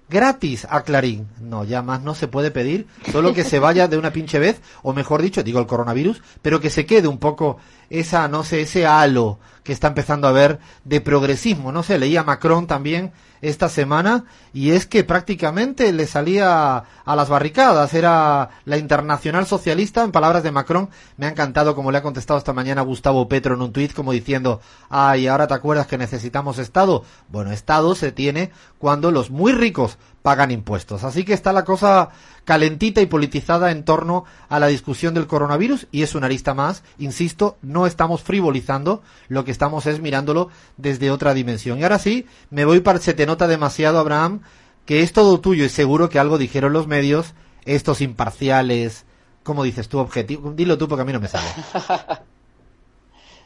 gratis 0.10 0.68
a 0.70 0.84
Clarín. 0.84 1.28
No, 1.42 1.64
ya 1.64 1.82
más 1.82 2.02
no 2.02 2.14
se 2.14 2.28
puede 2.28 2.52
pedir, 2.52 2.88
solo 3.12 3.34
que 3.34 3.44
se 3.44 3.60
vaya 3.60 3.88
de 3.88 3.98
una 3.98 4.12
pinche 4.12 4.40
vez, 4.40 4.62
o 4.84 4.94
mejor 4.94 5.22
dicho, 5.22 5.44
digo 5.44 5.60
el 5.60 5.68
coronavirus, 5.68 6.22
pero 6.42 6.60
que 6.60 6.70
se 6.70 6.86
quede 6.86 7.08
un 7.08 7.18
poco 7.18 7.58
esa, 7.90 8.28
no 8.28 8.44
sé, 8.44 8.62
ese 8.62 8.86
halo 8.86 9.40
que 9.64 9.74
está 9.74 9.88
empezando 9.88 10.28
a 10.28 10.32
ver 10.32 10.60
de 10.84 11.02
progresismo. 11.02 11.72
No 11.72 11.84
sé, 11.84 11.98
leía 11.98 12.24
Macron 12.24 12.68
también 12.68 13.12
esta 13.42 13.68
semana 13.68 14.24
y 14.54 14.72
es 14.72 14.86
que 14.86 15.04
prácticamente 15.04 15.92
le 15.92 16.08
salía 16.08 16.84
a 17.06 17.16
las 17.16 17.30
barricadas. 17.30 17.94
Era 17.94 18.50
la 18.66 18.78
internacional 18.78 19.46
socialista, 19.46 20.04
en 20.04 20.12
palabras 20.12 20.44
de 20.44 20.52
Macron. 20.52 20.90
Me 21.18 21.26
ha 21.26 21.30
encantado 21.30 21.76
como 21.76 21.92
le 21.92 21.98
ha 21.98 22.04
contestado 22.04 22.38
esta 22.38 22.54
mañana 22.54 22.82
Gustavo 22.82 23.28
Petro 23.28 23.56
en 23.56 23.62
un 23.62 23.74
tuit 23.74 23.94
como 23.94 24.12
diciendo, 24.12 24.62
ay, 24.90 25.28
ahora 25.28 25.48
te 25.48 25.54
acuerdas 25.54 25.88
que 25.88 25.98
necesitamos 25.98 26.58
Estado. 26.58 27.04
Bueno, 27.30 27.52
Estado 27.52 27.96
se 27.96 28.12
tiene 28.12 28.52
cuando 28.78 29.12
los 29.12 29.30
muy 29.30 29.52
ricos 29.52 29.98
pagan 30.24 30.50
impuestos. 30.50 31.04
Así 31.04 31.24
que 31.24 31.34
está 31.34 31.54
la 31.54 31.66
cosa 31.66 32.10
calentita 32.46 33.02
y 33.02 33.06
politizada 33.06 33.70
en 33.72 33.86
torno 33.86 34.26
a 34.50 34.60
la 34.60 34.68
discusión 34.68 35.14
del 35.14 35.28
coronavirus 35.28 35.88
y 35.92 36.02
es 36.02 36.16
una 36.16 36.30
lista 36.30 36.56
más. 36.56 36.84
Insisto, 36.98 37.58
no 37.62 37.86
estamos 37.86 38.24
frivolizando, 38.24 39.04
lo 39.28 39.46
que 39.46 39.52
estamos 39.52 39.86
es 39.86 40.00
mirándolo 40.00 40.50
desde 40.78 41.12
otra 41.12 41.36
dimensión. 41.36 41.78
Y 41.78 41.84
ahora 41.84 42.00
sí, 42.00 42.26
me 42.50 42.66
voy 42.66 42.80
para 42.80 43.00
se 43.00 43.14
te 43.14 43.28
nota 43.28 43.48
demasiado, 43.48 44.00
Abraham, 44.00 44.42
que 44.86 45.02
es 45.02 45.14
todo 45.14 45.40
tuyo 45.40 45.66
y 45.66 45.70
seguro 45.70 46.10
que 46.10 46.20
algo 46.20 46.38
dijeron 46.38 46.74
los 46.74 46.88
medios, 46.88 47.34
estos 47.66 48.00
imparciales, 48.02 49.06
¿cómo 49.44 49.64
dices 49.64 49.90
tú, 49.90 50.00
objetivo? 50.00 50.54
Dilo 50.54 50.78
tú 50.78 50.88
porque 50.88 51.02
a 51.02 51.06
mí 51.06 51.14
no 51.14 51.20
me 51.20 51.28
sale. 51.28 51.48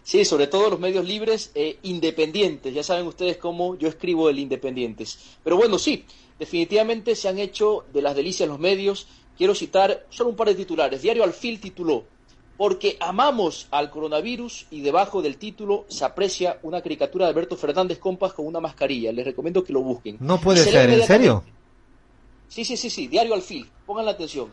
Sí, 0.08 0.24
sobre 0.24 0.48
todo 0.48 0.70
los 0.70 0.80
medios 0.80 1.06
libres 1.06 1.52
e 1.54 1.80
independientes. 1.84 2.74
Ya 2.74 2.82
saben 2.82 3.08
ustedes 3.08 3.36
cómo 3.36 3.76
yo 3.76 3.90
escribo 3.90 4.30
el 4.30 4.40
independientes. 4.40 5.20
Pero 5.44 5.58
bueno, 5.58 5.78
sí, 5.78 6.06
definitivamente 6.40 7.16
se 7.16 7.28
han 7.28 7.40
hecho 7.40 7.86
de 7.94 8.02
las 8.02 8.16
delicias 8.16 8.48
los 8.48 8.60
medios. 8.60 9.08
Quiero 9.38 9.56
citar 9.56 10.06
solo 10.10 10.32
un 10.32 10.36
par 10.36 10.48
de 10.48 10.56
titulares. 10.56 11.02
Diario 11.02 11.24
Alfil 11.24 11.60
tituló, 11.60 12.06
porque 12.58 12.98
amamos 13.00 13.68
al 13.72 13.92
coronavirus 13.92 14.66
y 14.72 14.82
debajo 14.82 15.22
del 15.22 15.38
título 15.38 15.86
se 15.88 16.06
aprecia 16.06 16.60
una 16.64 16.82
caricatura 16.82 17.26
de 17.26 17.30
Alberto 17.30 17.56
Fernández 17.56 18.00
Compas 18.00 18.34
con 18.34 18.48
una 18.48 18.60
mascarilla. 18.60 19.12
Les 19.12 19.26
recomiendo 19.26 19.64
que 19.64 19.74
lo 19.74 19.82
busquen. 19.82 20.18
No 20.20 20.42
puede 20.42 20.64
ser, 20.64 20.90
¿en 20.90 21.06
serio? 21.06 21.44
Sí, 22.48 22.66
sí, 22.66 22.78
sí, 22.78 22.90
sí, 22.90 23.08
Diario 23.08 23.34
Alfil, 23.34 23.70
pongan 23.86 24.06
la 24.06 24.12
atención. 24.12 24.52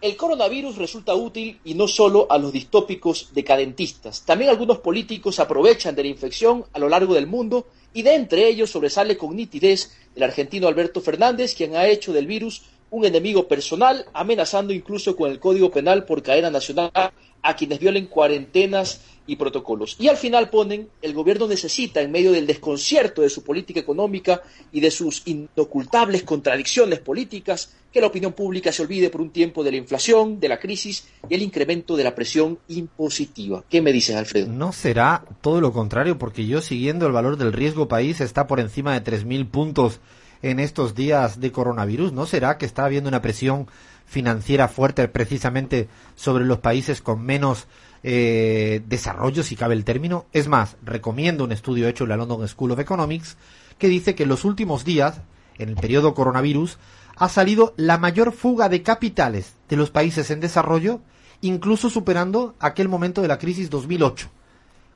El 0.00 0.16
coronavirus 0.16 0.76
resulta 0.76 1.14
útil 1.14 1.60
y 1.62 1.74
no 1.74 1.86
solo 1.86 2.26
a 2.30 2.38
los 2.38 2.52
distópicos 2.52 3.30
decadentistas. 3.34 4.22
También 4.22 4.50
algunos 4.50 4.78
políticos 4.78 5.40
aprovechan 5.40 5.94
de 5.94 6.02
la 6.04 6.08
infección 6.08 6.64
a 6.72 6.78
lo 6.78 6.88
largo 6.88 7.12
del 7.12 7.26
mundo 7.26 7.66
y 7.92 8.02
de 8.02 8.14
entre 8.14 8.48
ellos 8.48 8.70
sobresale 8.70 9.18
con 9.18 9.36
nitidez 9.36 9.94
el 10.14 10.22
argentino 10.22 10.68
Alberto 10.68 11.00
Fernández, 11.00 11.54
quien 11.54 11.76
ha 11.76 11.86
hecho 11.86 12.12
del 12.12 12.26
virus 12.26 12.62
un 12.90 13.04
enemigo 13.04 13.46
personal, 13.46 14.06
amenazando 14.12 14.72
incluso 14.72 15.14
con 15.16 15.30
el 15.30 15.38
Código 15.38 15.70
Penal 15.70 16.04
por 16.04 16.22
cadena 16.22 16.50
nacional 16.50 16.90
a 16.94 17.56
quienes 17.56 17.78
violen 17.78 18.06
cuarentenas 18.06 19.00
y 19.30 19.36
protocolos. 19.36 19.94
Y 20.00 20.08
al 20.08 20.16
final 20.16 20.50
ponen, 20.50 20.88
el 21.00 21.14
gobierno 21.14 21.46
necesita, 21.46 22.00
en 22.00 22.10
medio 22.10 22.32
del 22.32 22.48
desconcierto 22.48 23.22
de 23.22 23.30
su 23.30 23.44
política 23.44 23.78
económica 23.78 24.42
y 24.72 24.80
de 24.80 24.90
sus 24.90 25.22
inocultables 25.24 26.24
contradicciones 26.24 26.98
políticas, 26.98 27.72
que 27.92 28.00
la 28.00 28.08
opinión 28.08 28.32
pública 28.32 28.72
se 28.72 28.82
olvide 28.82 29.08
por 29.08 29.20
un 29.20 29.30
tiempo 29.30 29.62
de 29.62 29.70
la 29.70 29.76
inflación, 29.76 30.40
de 30.40 30.48
la 30.48 30.58
crisis 30.58 31.06
y 31.28 31.36
el 31.36 31.42
incremento 31.42 31.96
de 31.96 32.02
la 32.02 32.16
presión 32.16 32.58
impositiva. 32.66 33.62
¿Qué 33.70 33.80
me 33.80 33.92
dices, 33.92 34.16
Alfredo? 34.16 34.48
No 34.48 34.72
será 34.72 35.24
todo 35.40 35.60
lo 35.60 35.72
contrario, 35.72 36.18
porque 36.18 36.48
yo 36.48 36.60
siguiendo 36.60 37.06
el 37.06 37.12
valor 37.12 37.36
del 37.36 37.52
riesgo 37.52 37.86
país 37.86 38.20
está 38.20 38.48
por 38.48 38.58
encima 38.58 38.98
de 38.98 39.12
3.000 39.12 39.48
puntos 39.48 40.00
en 40.42 40.58
estos 40.58 40.96
días 40.96 41.38
de 41.38 41.52
coronavirus. 41.52 42.12
¿No 42.12 42.26
será 42.26 42.58
que 42.58 42.66
está 42.66 42.84
habiendo 42.84 43.06
una 43.06 43.22
presión 43.22 43.68
financiera 44.06 44.66
fuerte 44.66 45.06
precisamente 45.06 45.88
sobre 46.16 46.44
los 46.44 46.58
países 46.58 47.00
con 47.00 47.22
menos 47.22 47.68
eh, 48.02 48.82
desarrollo, 48.86 49.42
si 49.42 49.56
cabe 49.56 49.74
el 49.74 49.84
término. 49.84 50.26
Es 50.32 50.48
más, 50.48 50.76
recomiendo 50.82 51.44
un 51.44 51.52
estudio 51.52 51.88
hecho 51.88 52.04
en 52.04 52.10
la 52.10 52.16
London 52.16 52.46
School 52.48 52.72
of 52.72 52.78
Economics 52.78 53.36
que 53.78 53.88
dice 53.88 54.14
que 54.14 54.24
en 54.24 54.28
los 54.28 54.44
últimos 54.44 54.84
días, 54.84 55.22
en 55.58 55.70
el 55.70 55.76
periodo 55.76 56.14
coronavirus, 56.14 56.78
ha 57.16 57.28
salido 57.28 57.74
la 57.76 57.98
mayor 57.98 58.32
fuga 58.32 58.68
de 58.68 58.82
capitales 58.82 59.54
de 59.68 59.76
los 59.76 59.90
países 59.90 60.30
en 60.30 60.40
desarrollo, 60.40 61.00
incluso 61.40 61.90
superando 61.90 62.54
aquel 62.60 62.88
momento 62.88 63.22
de 63.22 63.28
la 63.28 63.38
crisis 63.38 63.70
2008. 63.70 64.28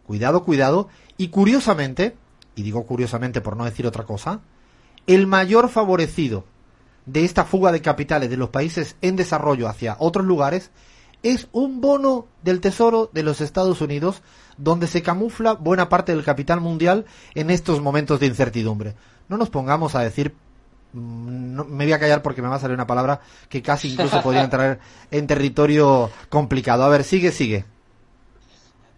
Cuidado, 0.06 0.44
cuidado. 0.44 0.88
Y 1.16 1.28
curiosamente, 1.28 2.16
y 2.54 2.62
digo 2.62 2.86
curiosamente 2.86 3.40
por 3.40 3.56
no 3.56 3.64
decir 3.64 3.86
otra 3.86 4.04
cosa, 4.04 4.40
el 5.06 5.26
mayor 5.26 5.68
favorecido 5.68 6.44
de 7.06 7.24
esta 7.24 7.44
fuga 7.44 7.72
de 7.72 7.82
capitales 7.82 8.30
de 8.30 8.36
los 8.36 8.48
países 8.48 8.96
en 9.02 9.16
desarrollo 9.16 9.68
hacia 9.68 9.96
otros 9.98 10.24
lugares 10.24 10.70
es 11.24 11.48
un 11.52 11.80
bono 11.80 12.26
del 12.42 12.60
Tesoro 12.60 13.10
de 13.12 13.24
los 13.24 13.40
Estados 13.40 13.80
Unidos 13.80 14.22
donde 14.58 14.86
se 14.86 15.02
camufla 15.02 15.54
buena 15.54 15.88
parte 15.88 16.12
del 16.14 16.22
capital 16.22 16.60
mundial 16.60 17.06
en 17.34 17.50
estos 17.50 17.80
momentos 17.80 18.20
de 18.20 18.26
incertidumbre. 18.26 18.94
No 19.28 19.38
nos 19.38 19.50
pongamos 19.50 19.94
a 19.94 20.00
decir 20.00 20.34
mm, 20.92 21.62
me 21.62 21.84
voy 21.84 21.92
a 21.94 21.98
callar 21.98 22.22
porque 22.22 22.42
me 22.42 22.48
va 22.48 22.56
a 22.56 22.60
salir 22.60 22.74
una 22.74 22.86
palabra 22.86 23.22
que 23.48 23.62
casi 23.62 23.92
incluso 23.92 24.22
podría 24.22 24.44
entrar 24.44 24.78
en 25.10 25.26
territorio 25.26 26.10
complicado. 26.28 26.84
A 26.84 26.88
ver, 26.90 27.02
sigue, 27.02 27.32
sigue. 27.32 27.64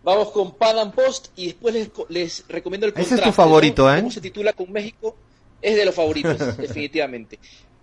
Vamos 0.03 0.31
con 0.31 0.55
Pan 0.55 0.93
Post 0.93 1.29
y 1.37 1.47
después 1.47 1.75
les, 1.75 1.91
les 2.09 2.45
recomiendo 2.49 2.87
el 2.87 2.93
Ese 2.97 3.15
es 3.15 3.23
tu 3.23 3.33
favorito, 3.33 3.93
¿eh? 3.93 3.99
¿Cómo 3.99 4.11
se 4.11 4.21
titula 4.21 4.53
con 4.53 4.71
México? 4.73 5.17
Es 5.63 5.77
de 5.77 5.85
los 5.85 5.95
favoritos, 5.95 6.39
definitivamente. 6.59 7.39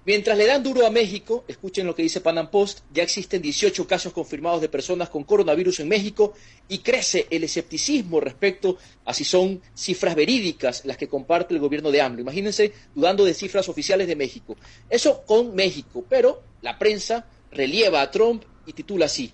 Mientras 0.06 0.38
le 0.38 0.46
dan 0.46 0.62
duro 0.62 0.86
a 0.86 0.90
México, 0.90 1.46
escuchen 1.48 1.88
lo 1.88 1.96
que 1.96 2.04
dice 2.04 2.20
Panam 2.20 2.52
Post, 2.52 2.80
ya 2.94 3.04
existen 3.04 3.42
18 3.42 3.88
casos 3.88 4.12
confirmados 4.12 4.60
de 4.60 4.68
personas 4.68 5.08
con 5.08 5.24
coronavirus 5.24 5.80
en 5.80 5.88
México 5.88 6.34
y 6.68 6.80
crece 6.80 7.26
el 7.30 7.46
escepticismo 7.46 8.20
respecto 8.20 8.78
a 9.06 9.14
si 9.14 9.24
son 9.24 9.62
cifras 9.74 10.14
verídicas 10.16 10.84
las 10.84 10.98
que 10.98 11.08
comparte 11.08 11.54
el 11.54 11.62
gobierno 11.62 11.90
de 11.90 12.02
AMLO. 12.02 12.20
Imagínense 12.20 12.74
dudando 12.94 13.24
de 13.24 13.34
cifras 13.34 13.70
oficiales 13.70 14.08
de 14.08 14.18
México. 14.18 14.58
Eso 14.90 15.24
con 15.26 15.56
México, 15.56 16.04
pero 16.10 16.44
la 16.62 16.78
prensa 16.78 17.26
relieva 17.52 18.02
a 18.02 18.12
Trump 18.12 18.44
y 18.66 18.74
titula 18.74 19.06
así. 19.06 19.32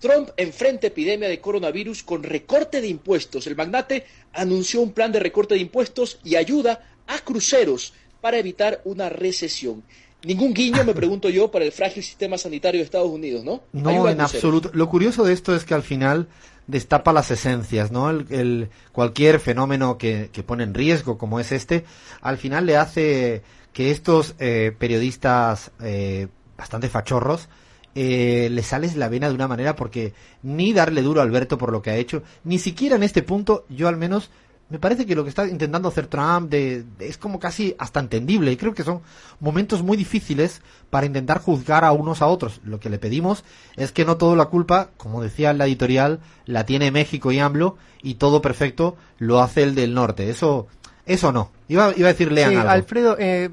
Trump 0.00 0.30
enfrenta 0.36 0.88
epidemia 0.88 1.28
de 1.28 1.40
coronavirus 1.40 2.02
con 2.02 2.24
recorte 2.24 2.80
de 2.80 2.88
impuestos. 2.88 3.46
El 3.46 3.54
magnate 3.54 4.04
anunció 4.32 4.80
un 4.80 4.92
plan 4.92 5.12
de 5.12 5.20
recorte 5.20 5.54
de 5.54 5.60
impuestos 5.60 6.18
y 6.24 6.34
ayuda 6.34 6.96
a 7.06 7.20
cruceros 7.20 7.92
para 8.20 8.38
evitar 8.38 8.80
una 8.84 9.08
recesión. 9.08 9.84
Ningún 10.24 10.52
guiño, 10.52 10.84
me 10.84 10.94
pregunto 10.94 11.28
yo, 11.28 11.50
para 11.50 11.64
el 11.64 11.72
frágil 11.72 12.02
sistema 12.02 12.36
sanitario 12.38 12.80
de 12.80 12.84
Estados 12.84 13.10
Unidos, 13.10 13.44
¿no? 13.44 13.62
No, 13.72 14.08
en 14.08 14.20
absoluto. 14.20 14.70
Lo 14.74 14.88
curioso 14.88 15.24
de 15.24 15.32
esto 15.32 15.54
es 15.54 15.64
que 15.64 15.74
al 15.74 15.82
final 15.82 16.28
destapa 16.66 17.12
las 17.12 17.30
esencias, 17.30 17.92
¿no? 17.92 18.10
El, 18.10 18.68
cualquier 18.92 19.38
fenómeno 19.38 19.96
que, 19.96 20.30
pone 20.46 20.64
en 20.64 20.74
riesgo, 20.74 21.18
como 21.18 21.38
es 21.38 21.52
este, 21.52 21.84
al 22.20 22.36
final 22.36 22.66
le 22.66 22.76
hace 22.76 23.42
que 23.72 23.90
estos 23.90 24.34
eh, 24.40 24.72
periodistas 24.76 25.70
eh, 25.80 26.26
bastante 26.56 26.88
fachorros 26.88 27.48
eh, 27.94 28.48
le 28.50 28.62
sales 28.62 28.96
la 28.96 29.08
vena 29.08 29.28
de 29.28 29.34
una 29.34 29.48
manera 29.48 29.74
porque 29.74 30.12
ni 30.42 30.72
darle 30.72 31.02
duro 31.02 31.20
a 31.20 31.24
Alberto 31.24 31.58
por 31.58 31.72
lo 31.72 31.82
que 31.82 31.90
ha 31.90 31.96
hecho, 31.96 32.22
ni 32.44 32.58
siquiera 32.58 32.96
en 32.96 33.02
este 33.02 33.22
punto 33.22 33.64
yo 33.68 33.88
al 33.88 33.96
menos 33.96 34.30
me 34.70 34.78
parece 34.78 35.06
que 35.06 35.14
lo 35.14 35.24
que 35.24 35.30
está 35.30 35.46
intentando 35.46 35.88
hacer 35.88 36.06
Trump 36.08 36.50
de, 36.50 36.84
es 36.98 37.16
como 37.16 37.40
casi 37.40 37.74
hasta 37.78 38.00
entendible 38.00 38.52
y 38.52 38.56
creo 38.56 38.74
que 38.74 38.82
son 38.82 39.00
momentos 39.40 39.82
muy 39.82 39.96
difíciles 39.96 40.60
para 40.90 41.06
intentar 41.06 41.40
juzgar 41.40 41.84
a 41.84 41.92
unos 41.92 42.20
a 42.20 42.26
otros. 42.26 42.60
Lo 42.64 42.78
que 42.78 42.90
le 42.90 42.98
pedimos 42.98 43.44
es 43.76 43.92
que 43.92 44.04
no 44.04 44.18
toda 44.18 44.36
la 44.36 44.46
culpa, 44.46 44.90
como 44.96 45.22
decía 45.22 45.50
en 45.50 45.58
la 45.58 45.66
editorial, 45.66 46.20
la 46.44 46.66
tiene 46.66 46.90
México 46.90 47.32
y 47.32 47.38
AMLO 47.38 47.76
y 48.02 48.14
todo 48.14 48.42
perfecto 48.42 48.96
lo 49.18 49.40
hace 49.40 49.62
el 49.62 49.74
del 49.74 49.94
norte. 49.94 50.28
Eso, 50.28 50.66
eso 51.06 51.32
no. 51.32 51.50
Iba, 51.68 51.94
iba 51.96 52.08
a 52.08 52.12
decirle 52.12 52.46
sí, 52.46 52.54
Alfredo, 52.54 53.16
eh, 53.18 53.50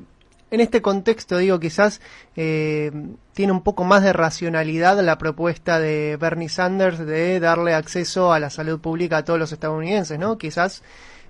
en 0.51 0.59
este 0.59 0.81
contexto, 0.81 1.37
digo, 1.37 1.59
quizás 1.59 2.01
eh, 2.35 2.91
tiene 3.33 3.51
un 3.51 3.61
poco 3.61 3.83
más 3.83 4.03
de 4.03 4.13
racionalidad 4.13 5.01
la 5.03 5.17
propuesta 5.17 5.79
de 5.79 6.17
Bernie 6.19 6.49
Sanders 6.49 6.99
de 6.99 7.39
darle 7.39 7.73
acceso 7.73 8.31
a 8.31 8.39
la 8.39 8.49
salud 8.49 8.79
pública 8.79 9.17
a 9.17 9.25
todos 9.25 9.39
los 9.39 9.51
estadounidenses, 9.51 10.19
¿no? 10.19 10.37
Quizás 10.37 10.83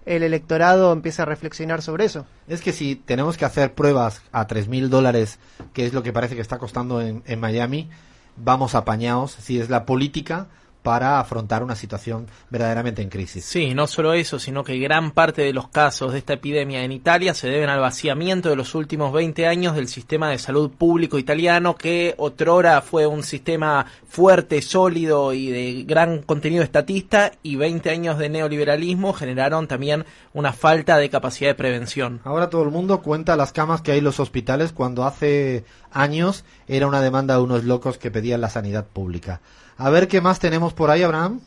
el 0.05 0.21
electorado 0.21 0.93
empiece 0.93 1.21
a 1.21 1.25
reflexionar 1.25 1.81
sobre 1.81 2.05
eso. 2.05 2.25
Es 2.47 2.61
que 2.61 2.73
si 2.73 2.95
tenemos 2.95 3.37
que 3.37 3.45
hacer 3.45 3.73
pruebas 3.73 4.21
a 4.31 4.45
tres 4.47 4.67
mil 4.67 4.89
dólares, 4.89 5.39
que 5.73 5.85
es 5.85 5.93
lo 5.93 6.03
que 6.03 6.13
parece 6.13 6.35
que 6.35 6.41
está 6.41 6.59
costando 6.59 7.01
en, 7.01 7.23
en 7.25 7.39
Miami, 7.39 7.89
vamos 8.37 8.75
apañados. 8.75 9.31
Si 9.31 9.59
es 9.59 9.69
la 9.69 9.85
política, 9.85 10.47
para 10.85 11.19
afrontar 11.19 11.63
una 11.63 11.75
situación 11.75 12.27
verdaderamente 12.51 13.01
en 13.01 13.09
crisis. 13.09 13.43
Sí, 13.43 13.73
no 13.73 13.87
solo 13.87 14.13
eso, 14.13 14.37
sino 14.37 14.63
que 14.63 14.77
gran 14.77 15.09
parte 15.09 15.41
de 15.41 15.51
los 15.51 15.67
casos 15.67 16.13
de 16.13 16.19
esta 16.19 16.33
epidemia 16.33 16.83
en 16.83 16.91
Italia 16.91 17.33
se 17.33 17.47
deben 17.47 17.69
al 17.69 17.79
vaciamiento 17.79 18.49
de 18.49 18.55
los 18.55 18.75
últimos 18.75 19.11
20 19.11 19.47
años 19.47 19.75
del 19.75 19.87
sistema 19.87 20.29
de 20.29 20.37
salud 20.37 20.69
público 20.69 21.17
italiano, 21.17 21.75
que 21.75 22.13
otrora 22.19 22.83
fue 22.83 23.07
un 23.07 23.23
sistema 23.23 23.87
fuerte, 24.07 24.61
sólido 24.61 25.33
y 25.33 25.49
de 25.49 25.83
gran 25.85 26.21
contenido 26.21 26.61
estatista, 26.61 27.31
y 27.41 27.55
20 27.55 27.89
años 27.89 28.19
de 28.19 28.29
neoliberalismo 28.29 29.13
generaron 29.13 29.67
también 29.67 30.05
una 30.33 30.53
falta 30.53 30.97
de 30.97 31.09
capacidad 31.09 31.49
de 31.49 31.55
prevención. 31.55 32.21
Ahora 32.25 32.51
todo 32.51 32.61
el 32.61 32.69
mundo 32.69 33.01
cuenta 33.01 33.35
las 33.35 33.53
camas 33.53 33.81
que 33.81 33.91
hay 33.91 33.97
en 33.97 34.03
los 34.03 34.19
hospitales 34.19 34.71
cuando 34.71 35.03
hace 35.03 35.65
años 35.89 36.45
era 36.67 36.85
una 36.85 37.01
demanda 37.01 37.37
de 37.37 37.41
unos 37.41 37.63
locos 37.63 37.97
que 37.97 38.11
pedían 38.11 38.41
la 38.41 38.49
sanidad 38.51 38.85
pública. 38.85 39.41
A 39.77 39.89
ver 39.89 40.07
qué 40.07 40.21
más 40.21 40.39
tenemos 40.39 40.73
por 40.73 40.89
ahí, 40.89 41.03
Abraham. 41.03 41.41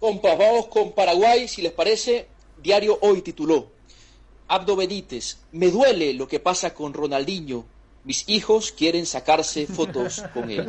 Compas, 0.00 0.36
vamos 0.38 0.66
con 0.66 0.92
Paraguay, 0.92 1.48
si 1.48 1.62
les 1.62 1.72
parece. 1.72 2.26
Diario 2.62 2.98
Hoy 3.00 3.22
tituló, 3.22 3.68
Abdo 4.48 4.76
Benítez, 4.76 5.38
me 5.52 5.70
duele 5.70 6.14
lo 6.14 6.26
que 6.26 6.40
pasa 6.40 6.74
con 6.74 6.92
Ronaldinho. 6.92 7.64
Mis 8.04 8.28
hijos 8.28 8.72
quieren 8.72 9.04
sacarse 9.04 9.66
fotos 9.66 10.22
con 10.34 10.50
él. 10.50 10.66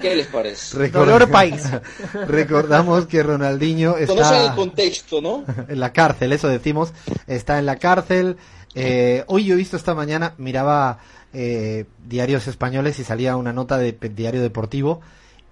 ¿Qué 0.00 0.14
les 0.14 0.28
parece? 0.28 0.88
Dolor 0.88 1.28
país. 1.30 1.62
Recordamos 2.28 3.06
que 3.06 3.22
Ronaldinho 3.22 3.96
está... 3.96 4.14
Conocen 4.14 4.42
el 4.42 4.54
contexto, 4.54 5.20
¿no? 5.20 5.44
en 5.68 5.80
la 5.80 5.92
cárcel, 5.92 6.32
eso 6.32 6.48
decimos. 6.48 6.92
Está 7.26 7.58
en 7.58 7.66
la 7.66 7.76
cárcel. 7.76 8.36
Eh, 8.74 9.24
hoy 9.26 9.44
yo 9.44 9.54
he 9.54 9.56
visto 9.56 9.76
esta 9.76 9.94
mañana, 9.94 10.34
miraba 10.38 10.98
eh, 11.32 11.86
diarios 12.06 12.46
españoles 12.46 13.00
y 13.00 13.04
salía 13.04 13.36
una 13.36 13.52
nota 13.52 13.76
de 13.78 13.92
diario 13.92 14.40
deportivo 14.40 15.00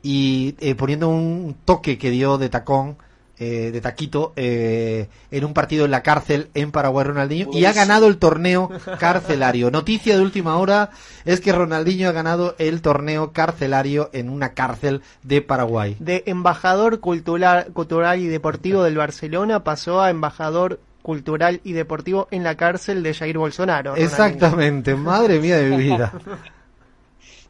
y 0.02 0.54
eh, 0.61 0.74
poniendo 0.74 1.08
un 1.08 1.56
toque 1.64 1.98
que 1.98 2.11
dio 2.11 2.38
de 2.38 2.48
tacón, 2.48 2.96
eh, 3.40 3.70
de 3.70 3.80
taquito, 3.80 4.32
eh, 4.34 5.08
en 5.30 5.44
un 5.44 5.54
partido 5.54 5.84
en 5.84 5.92
la 5.92 6.02
cárcel 6.02 6.48
en 6.54 6.72
Paraguay 6.72 7.04
Ronaldinho 7.04 7.50
y 7.52 7.66
ha 7.66 7.72
ganado 7.72 8.08
el 8.08 8.18
torneo 8.18 8.68
carcelario. 8.98 9.70
Noticia 9.70 10.16
de 10.16 10.22
última 10.22 10.56
hora 10.56 10.90
es 11.24 11.40
que 11.40 11.52
Ronaldinho 11.52 12.08
ha 12.08 12.12
ganado 12.12 12.56
el 12.58 12.82
torneo 12.82 13.32
carcelario 13.32 14.11
en 14.12 14.28
una 14.28 14.54
cárcel 14.54 15.02
de 15.22 15.40
Paraguay. 15.40 15.96
De 16.00 16.24
embajador 16.26 16.98
cultural, 16.98 17.68
cultural 17.72 18.18
y 18.18 18.26
deportivo 18.26 18.82
del 18.82 18.96
Barcelona 18.96 19.62
pasó 19.62 20.00
a 20.00 20.11
embajador 20.11 20.80
cultural 21.02 21.61
y 21.62 21.74
deportivo 21.74 22.26
en 22.32 22.42
la 22.42 22.56
cárcel 22.56 23.04
de 23.04 23.14
Jair 23.14 23.38
Bolsonaro. 23.38 23.94
Exactamente, 23.94 24.96
madre 24.96 25.38
mía 25.38 25.58
de 25.58 25.70
mi 25.70 25.76
vida. 25.76 26.12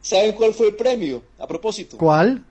¿Saben 0.01 0.33
cuál 0.33 0.53
fue 0.53 0.67
el 0.67 0.75
premio? 0.75 1.23
A 1.37 1.47
propósito. 1.47 1.97
¿Cuál? 1.97 2.43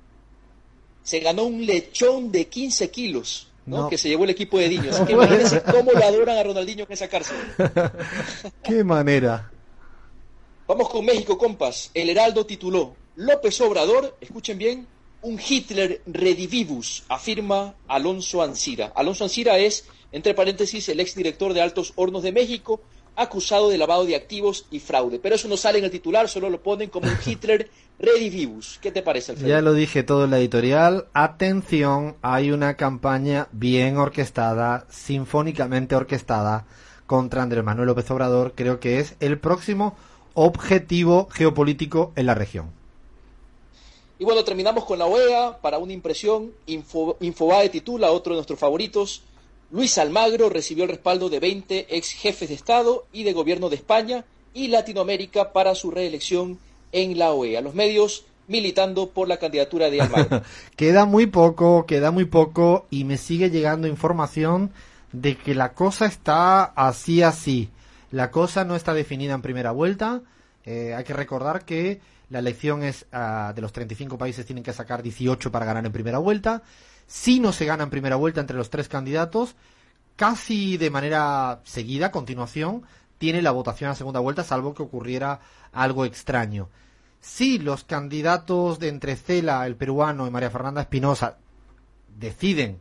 Se 1.03 1.21
ganó 1.21 1.45
un 1.45 1.65
lechón 1.65 2.31
de 2.31 2.47
15 2.47 2.91
kilos, 2.91 3.49
¿no? 3.67 3.89
Que 3.89 3.97
se 3.97 4.09
llevó 4.09 4.25
el 4.25 4.31
equipo 4.31 4.59
de 4.59 4.69
niños. 4.69 5.01
que 5.07 5.13
imagínense 5.13 5.63
cómo 5.63 5.93
lo 5.93 6.05
adoran 6.05 6.37
a 6.37 6.43
Ronaldinho 6.43 6.85
en 6.85 6.93
esa 6.93 7.09
cárcel. 7.09 7.37
Qué 8.63 8.85
manera. 8.85 9.51
Vamos 10.67 10.91
con 10.91 11.05
México, 11.05 11.39
compas. 11.39 11.91
El 11.95 12.11
Heraldo 12.11 12.45
tituló 12.45 12.95
López 13.17 13.61
Obrador, 13.63 14.17
escuchen 14.21 14.59
bien, 14.59 14.87
un 15.23 15.41
Hitler 15.41 16.03
redivivus, 16.07 17.05
afirma 17.09 17.75
Alonso 17.89 18.43
Ancira. 18.43 18.93
Alonso 18.95 19.25
Ancira 19.25 19.59
es, 19.59 19.87
entre 20.13 20.35
paréntesis, 20.35 20.89
el 20.89 21.01
exdirector 21.01 21.55
de 21.55 21.63
Altos 21.63 21.93
Hornos 21.97 22.23
de 22.23 22.33
México, 22.33 22.81
acusado 23.19 23.69
de 23.69 23.77
lavado 23.77 24.07
de 24.07 24.15
activos 24.15 24.67
y 24.71 24.79
fraude. 24.79 25.19
Pero 25.19 25.35
eso 25.35 25.49
no 25.49 25.57
sale 25.57 25.79
en 25.79 25.85
el 25.85 25.91
titular, 25.91 26.29
solo 26.29 26.49
lo 26.49 26.63
ponen 26.63 26.89
como 26.89 27.09
un 27.09 27.19
Hitler 27.27 27.69
redivivus. 27.99 28.79
¿Qué 28.81 28.93
te 28.93 29.03
parece, 29.03 29.33
Alfredo? 29.33 29.51
Ya 29.51 29.61
lo 29.61 29.75
dije 29.75 30.05
todo 30.05 30.25
en 30.25 30.31
la 30.31 30.39
editorial. 30.39 31.07
Atención, 31.13 32.17
hay 32.23 32.53
una 32.53 32.77
campaña 32.77 33.49
bien 33.53 33.97
orquestada, 33.99 34.87
sinfónicamente 34.89 35.97
orquestada, 35.97 36.67
contra 37.07 37.43
Andrés 37.43 37.65
Manuel 37.65 37.89
López 37.89 38.11
Obrador. 38.11 38.53
Creo 38.55 38.79
que 38.79 39.01
es 39.01 39.17
el 39.19 39.39
próximo 39.39 39.97
objetivo 40.35 41.29
geopolítico 41.31 42.13
en 42.15 42.27
la 42.27 42.35
región. 42.35 42.71
Y 44.21 44.25
bueno, 44.25 44.43
terminamos 44.45 44.85
con 44.85 44.99
la 44.99 45.07
OEA 45.07 45.59
para 45.61 45.79
una 45.79 45.93
impresión. 45.93 46.53
Info, 46.67 47.17
Infobae 47.21 47.69
titula, 47.69 48.11
otro 48.11 48.33
de 48.33 48.39
nuestros 48.39 48.59
favoritos, 48.59 49.23
Luis 49.71 49.99
Almagro 49.99 50.49
recibió 50.49 50.85
el 50.85 50.91
respaldo 50.91 51.29
de 51.29 51.41
20 51.41 51.87
ex 51.91 52.13
jefes 52.13 52.49
de 52.49 52.55
Estado 52.55 53.07
y 53.13 53.25
de 53.25 53.33
gobierno 53.33 53.69
de 53.69 53.77
España 53.77 54.25
y 54.55 54.69
Latinoamérica 54.69 55.53
para 55.53 55.75
su 55.75 55.91
reelección 55.91 56.59
en 56.93 57.19
la 57.19 57.33
OEA. 57.33 57.61
Los 57.61 57.75
medios 57.75 58.25
militando 58.47 59.11
por 59.11 59.29
la 59.29 59.37
candidatura 59.37 59.91
de 59.91 60.01
Almagro. 60.01 60.43
queda 60.77 61.05
muy 61.05 61.27
poco, 61.27 61.85
queda 61.87 62.11
muy 62.11 62.25
poco 62.25 62.87
y 62.91 63.05
me 63.05 63.19
sigue 63.19 63.51
llegando 63.51 63.87
información 63.87 64.73
de 65.13 65.37
que 65.37 65.55
la 65.55 65.75
cosa 65.75 66.07
está 66.07 66.65
así 66.65 67.23
así. 67.23 67.69
La 68.11 68.31
cosa 68.31 68.65
no 68.65 68.75
está 68.75 68.95
definida 68.95 69.35
en 69.35 69.43
primera 69.43 69.71
vuelta. 69.71 70.23
Eh, 70.65 70.95
hay 70.95 71.05
que 71.05 71.13
recordar 71.13 71.67
que 71.67 72.01
la 72.31 72.39
elección 72.41 72.83
es 72.83 73.07
uh, 73.13 73.55
de 73.55 73.61
los 73.61 73.73
35 73.73 74.19
países 74.19 74.45
tienen 74.45 74.65
que 74.65 74.73
sacar 74.73 75.03
18 75.03 75.51
para 75.51 75.67
ganar 75.67 75.85
en 75.85 75.93
primera 75.93 76.19
vuelta. 76.19 76.63
Si 77.09 77.41
no 77.41 77.53
se 77.53 77.65
gana 77.65 77.85
en 77.85 77.91
primera 77.91 78.17
vuelta 78.17 78.41
entre 78.41 78.59
los 78.59 78.69
tres 78.69 78.87
candidatos, 78.87 79.57
casi 80.15 80.77
de 80.77 80.91
manera 80.91 81.61
seguida, 81.65 82.07
a 82.07 82.11
continuación, 82.13 82.83
tiene 83.17 83.41
la 83.41 83.51
votación 83.51 83.91
a 83.91 83.95
segunda 83.95 84.21
vuelta, 84.21 84.45
salvo 84.45 84.75
que 84.75 84.83
ocurriera 84.83 85.41
algo 85.73 86.05
extraño. 86.05 86.69
Si 87.21 87.59
los 87.59 87.83
candidatos 87.83 88.79
de 88.79 88.89
entre 88.89 89.17
Cela, 89.17 89.67
el 89.67 89.75
peruano, 89.75 90.27
y 90.27 90.31
María 90.31 90.51
Fernanda 90.51 90.83
Espinosa 90.83 91.39
deciden 92.15 92.79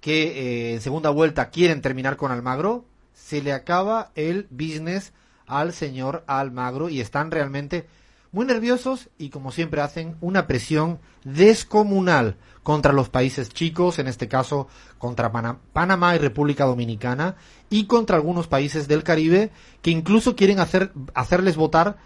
que 0.00 0.22
eh, 0.22 0.74
en 0.74 0.80
segunda 0.80 1.10
vuelta 1.10 1.50
quieren 1.50 1.82
terminar 1.82 2.16
con 2.16 2.30
Almagro, 2.30 2.84
se 3.12 3.42
le 3.42 3.52
acaba 3.52 4.12
el 4.14 4.46
business 4.50 5.12
al 5.46 5.72
señor 5.72 6.22
Almagro 6.28 6.90
y 6.90 7.00
están 7.00 7.32
realmente 7.32 7.86
muy 8.34 8.46
nerviosos 8.46 9.10
y 9.16 9.30
como 9.30 9.52
siempre 9.52 9.80
hacen 9.80 10.16
una 10.20 10.48
presión 10.48 10.98
descomunal 11.22 12.36
contra 12.64 12.92
los 12.92 13.08
países 13.08 13.48
chicos, 13.50 14.00
en 14.00 14.08
este 14.08 14.26
caso 14.26 14.66
contra 14.98 15.30
Panamá 15.72 16.16
y 16.16 16.18
República 16.18 16.64
Dominicana 16.64 17.36
y 17.70 17.86
contra 17.86 18.16
algunos 18.16 18.48
países 18.48 18.88
del 18.88 19.04
Caribe 19.04 19.52
que 19.82 19.92
incluso 19.92 20.34
quieren 20.34 20.58
hacer, 20.58 20.90
hacerles 21.14 21.56
votar 21.56 21.96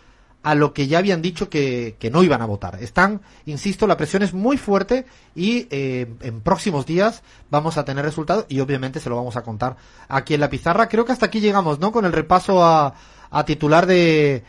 a 0.42 0.54
lo 0.54 0.74
que 0.74 0.86
ya 0.86 0.98
habían 0.98 1.22
dicho 1.22 1.48
que, 1.48 1.96
que 1.98 2.10
no 2.10 2.22
iban 2.22 2.42
a 2.42 2.46
votar. 2.46 2.80
Están, 2.82 3.22
insisto, 3.46 3.86
la 3.86 3.96
presión 3.96 4.22
es 4.22 4.34
muy 4.34 4.58
fuerte 4.58 5.06
y 5.34 5.66
eh, 5.70 6.14
en 6.20 6.42
próximos 6.42 6.84
días 6.84 7.22
vamos 7.50 7.78
a 7.78 7.86
tener 7.86 8.04
resultados 8.04 8.44
y 8.50 8.60
obviamente 8.60 9.00
se 9.00 9.08
lo 9.08 9.16
vamos 9.16 9.36
a 9.36 9.42
contar 9.42 9.76
aquí 10.08 10.34
en 10.34 10.40
la 10.40 10.50
pizarra. 10.50 10.88
Creo 10.88 11.06
que 11.06 11.12
hasta 11.12 11.26
aquí 11.26 11.40
llegamos, 11.40 11.80
¿no? 11.80 11.90
Con 11.90 12.04
el 12.04 12.12
repaso 12.12 12.62
a, 12.62 12.94
a 13.30 13.44
titular 13.44 13.86
de, 13.86 14.44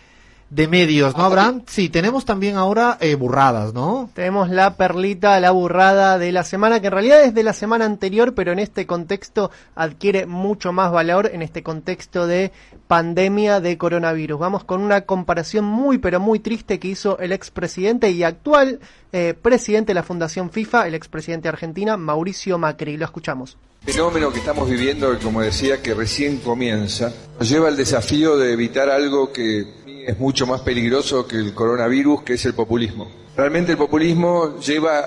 de 0.50 0.68
medios, 0.68 1.16
¿no, 1.16 1.24
Abraham? 1.24 1.64
Sí, 1.68 1.90
tenemos 1.90 2.26
también 2.26 2.58
ahora 2.58 2.98
eh, 3.02 3.16
burradas, 3.16 3.74
¿no? 3.74 4.10
Tenemos 4.14 4.50
la 4.50 4.76
perlita, 4.76 5.40
la 5.40 5.52
burrada 5.52 6.18
de 6.18 6.32
la 6.32 6.44
semana, 6.44 6.80
que 6.80 6.88
en 6.88 6.94
realidad 6.94 7.24
es 7.24 7.34
de 7.36 7.44
la 7.44 7.54
semana 7.54 7.86
anterior, 7.86 8.34
pero 8.34 8.52
en 8.52 8.60
este 8.60 8.88
contexto 8.88 9.52
adquiere 9.76 10.26
mucho 10.26 10.72
más 10.72 10.92
valor, 10.92 11.30
en 11.32 11.44
este 11.44 11.62
contexto 11.62 12.26
de 12.26 12.52
pandemia 12.88 13.60
de 13.60 13.78
coronavirus. 13.78 14.40
Vamos 14.40 14.64
con 14.64 14.82
una 14.82 15.02
comparación 15.02 15.66
muy, 15.66 16.00
pero 16.00 16.20
muy 16.20 16.40
triste 16.40 16.80
que 16.80 16.88
hizo 16.88 17.20
el 17.20 17.32
expresidente 17.32 18.10
y 18.10 18.24
actual 18.24 18.80
eh, 19.12 19.36
presidente 19.40 19.92
de 19.92 19.96
la 19.96 20.04
Fundación 20.04 20.50
FIFA, 20.50 20.88
el 20.88 20.96
expresidente 20.96 21.44
de 21.44 21.50
Argentina, 21.50 21.98
Mauricio 21.98 22.58
Macri. 22.58 22.98
Lo 22.98 23.06
escuchamos. 23.06 23.58
El 23.86 23.94
fenómeno 23.94 24.32
que 24.32 24.40
estamos 24.40 24.70
viviendo, 24.70 25.18
como 25.20 25.42
decía, 25.42 25.82
que 25.82 25.94
recién 25.94 26.38
comienza, 26.38 27.14
nos 27.40 27.50
lleva 27.50 27.70
al 27.70 27.78
desafío 27.78 28.38
de 28.38 28.52
evitar 28.52 28.90
algo 28.90 29.32
que 29.32 29.79
es 30.06 30.20
mucho 30.20 30.46
más 30.48 30.62
peligroso 30.62 31.28
que 31.28 31.36
el 31.38 31.54
coronavirus, 31.54 32.24
que 32.24 32.34
es 32.34 32.46
el 32.46 32.54
populismo. 32.54 33.10
Realmente 33.36 33.72
el 33.74 33.78
populismo 33.78 34.60
lleva 34.60 35.00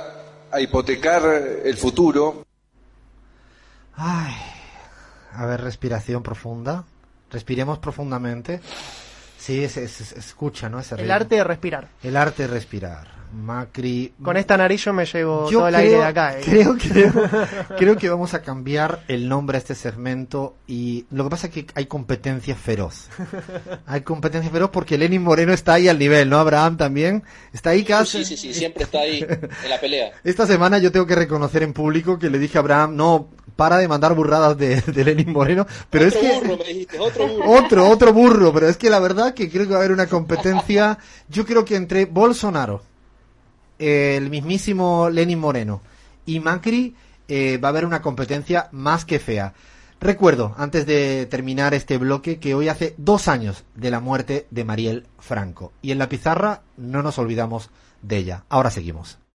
a 0.51 0.61
hipotecar 0.61 1.23
el 1.65 1.77
futuro. 1.77 2.45
Ay, 3.95 4.35
a 5.33 5.47
ver, 5.47 5.61
respiración 5.61 6.23
profunda. 6.23 6.85
Respiremos 7.31 7.79
profundamente. 7.79 8.61
Sí, 9.39 9.69
se, 9.69 9.85
escucha, 9.85 10.69
¿no? 10.69 10.79
Ese 10.79 10.95
El 10.95 11.01
ritmo. 11.03 11.15
arte 11.15 11.35
de 11.37 11.45
respirar. 11.45 11.89
El 12.03 12.17
arte 12.17 12.43
de 12.45 12.49
respirar. 12.49 13.22
Macri. 13.33 14.13
Con 14.23 14.37
esta 14.37 14.57
nariz 14.57 14.85
yo 14.85 14.93
me 14.93 15.05
llevo 15.07 15.51
Yo 15.51 15.59
todo 15.61 15.69
el 15.69 15.75
creo, 15.75 15.87
aire 15.87 15.97
de 15.99 16.05
acá. 16.05 16.39
eh. 16.39 16.43
Creo, 16.45 16.77
creo, 16.77 17.13
creo 17.79 17.97
que 17.97 18.09
vamos 18.09 18.35
a 18.35 18.43
cambiar 18.43 19.03
el 19.09 19.29
nombre 19.29 19.57
a 19.57 19.59
este 19.59 19.75
segmento 19.75 20.57
y 20.67 21.07
lo 21.11 21.25
que 21.25 21.31
pasa 21.31 21.47
es 21.49 21.53
que 21.53 21.67
hay 21.75 21.87
competencia 21.87 22.55
feroz. 22.55 23.09
Hay 23.87 24.03
competencia 24.03 24.51
feroz 24.51 24.71
porque 24.71 24.99
Lenin 24.99 25.23
Moreno 25.23 25.53
está 25.53 25.75
ahí 25.75 25.89
al 25.89 25.99
nivel, 25.99 26.29
¿no? 26.29 26.39
Abraham 26.39 26.77
también 26.77 27.23
está 27.53 27.71
ahí 27.71 27.85
casi. 27.85 28.25
Sí, 28.25 28.37
sí, 28.37 28.37
sí, 28.37 28.55
siempre 28.55 28.85
está 28.85 29.01
ahí 29.01 29.25
en 29.65 29.71
la 29.71 29.81
pelea. 29.81 30.13
Esta 30.25 30.47
semana 30.47 30.79
yo 30.79 30.93
tengo 30.93 31.07
que 31.07 31.15
reconocer 31.15 31.63
en 31.63 31.73
público 31.73 32.19
que 32.19 32.31
le 32.31 32.39
dije 32.39 32.59
a 32.59 32.61
Abraham, 32.61 32.97
no, 32.97 33.29
para 33.57 33.77
de 33.79 33.89
mandar 33.89 34.15
burradas 34.15 34.57
de, 34.57 34.81
de 34.81 35.05
Lenin 35.05 35.33
Moreno, 35.33 35.67
pero 35.91 36.07
otro 36.07 36.21
es 36.21 36.27
que... 36.27 36.41
burro, 36.41 36.57
me 36.59 36.65
dijiste, 36.65 36.99
otro 36.99 37.29
burro. 37.29 37.51
Otro, 37.51 37.89
otro 37.89 38.13
burro, 38.13 38.53
pero 38.53 38.69
es 38.69 38.77
que 38.77 38.91
la 38.91 38.99
verdad 39.01 39.35
que 39.35 39.51
creo 39.51 39.65
que 39.65 39.71
va 39.73 39.77
a 39.77 39.79
haber 39.81 39.93
una 39.93 40.07
competencia, 40.07 40.99
yo 41.29 41.45
creo 41.45 41.65
que 41.65 41.77
entre 41.77 42.07
Bolsonaro, 42.07 42.83
el 43.83 44.31
mismísimo 44.31 45.11
Lenin 45.11 45.41
Moreno 45.41 45.83
y 46.25 46.39
Macri 46.39 46.95
eh, 47.27 47.59
va 47.59 47.69
a 47.69 47.71
haber 47.71 47.85
una 47.85 48.01
competencia 48.01 48.69
más 48.71 49.05
que 49.05 49.19
fea. 49.19 49.55
Recuerdo, 50.01 50.55
antes 50.57 50.87
de 50.87 51.27
terminar 51.27 51.75
este 51.75 51.97
bloque, 51.97 52.39
que 52.39 52.55
hoy 52.55 52.69
hace 52.69 52.95
dos 52.97 53.29
años 53.29 53.65
de 53.75 53.91
la 53.91 54.01
muerte 54.01 54.47
de 54.51 54.65
Mariel 54.65 55.07
Franco. 55.19 55.73
Y 55.81 55.93
en 55.93 55.99
la 55.99 56.09
pizarra 56.09 56.63
no 56.77 57.03
nos 57.03 57.19
olvidamos 57.19 57.71
de 58.03 58.19
ella. 58.19 58.45
Ahora 58.49 58.71
seguimos. 58.71 59.22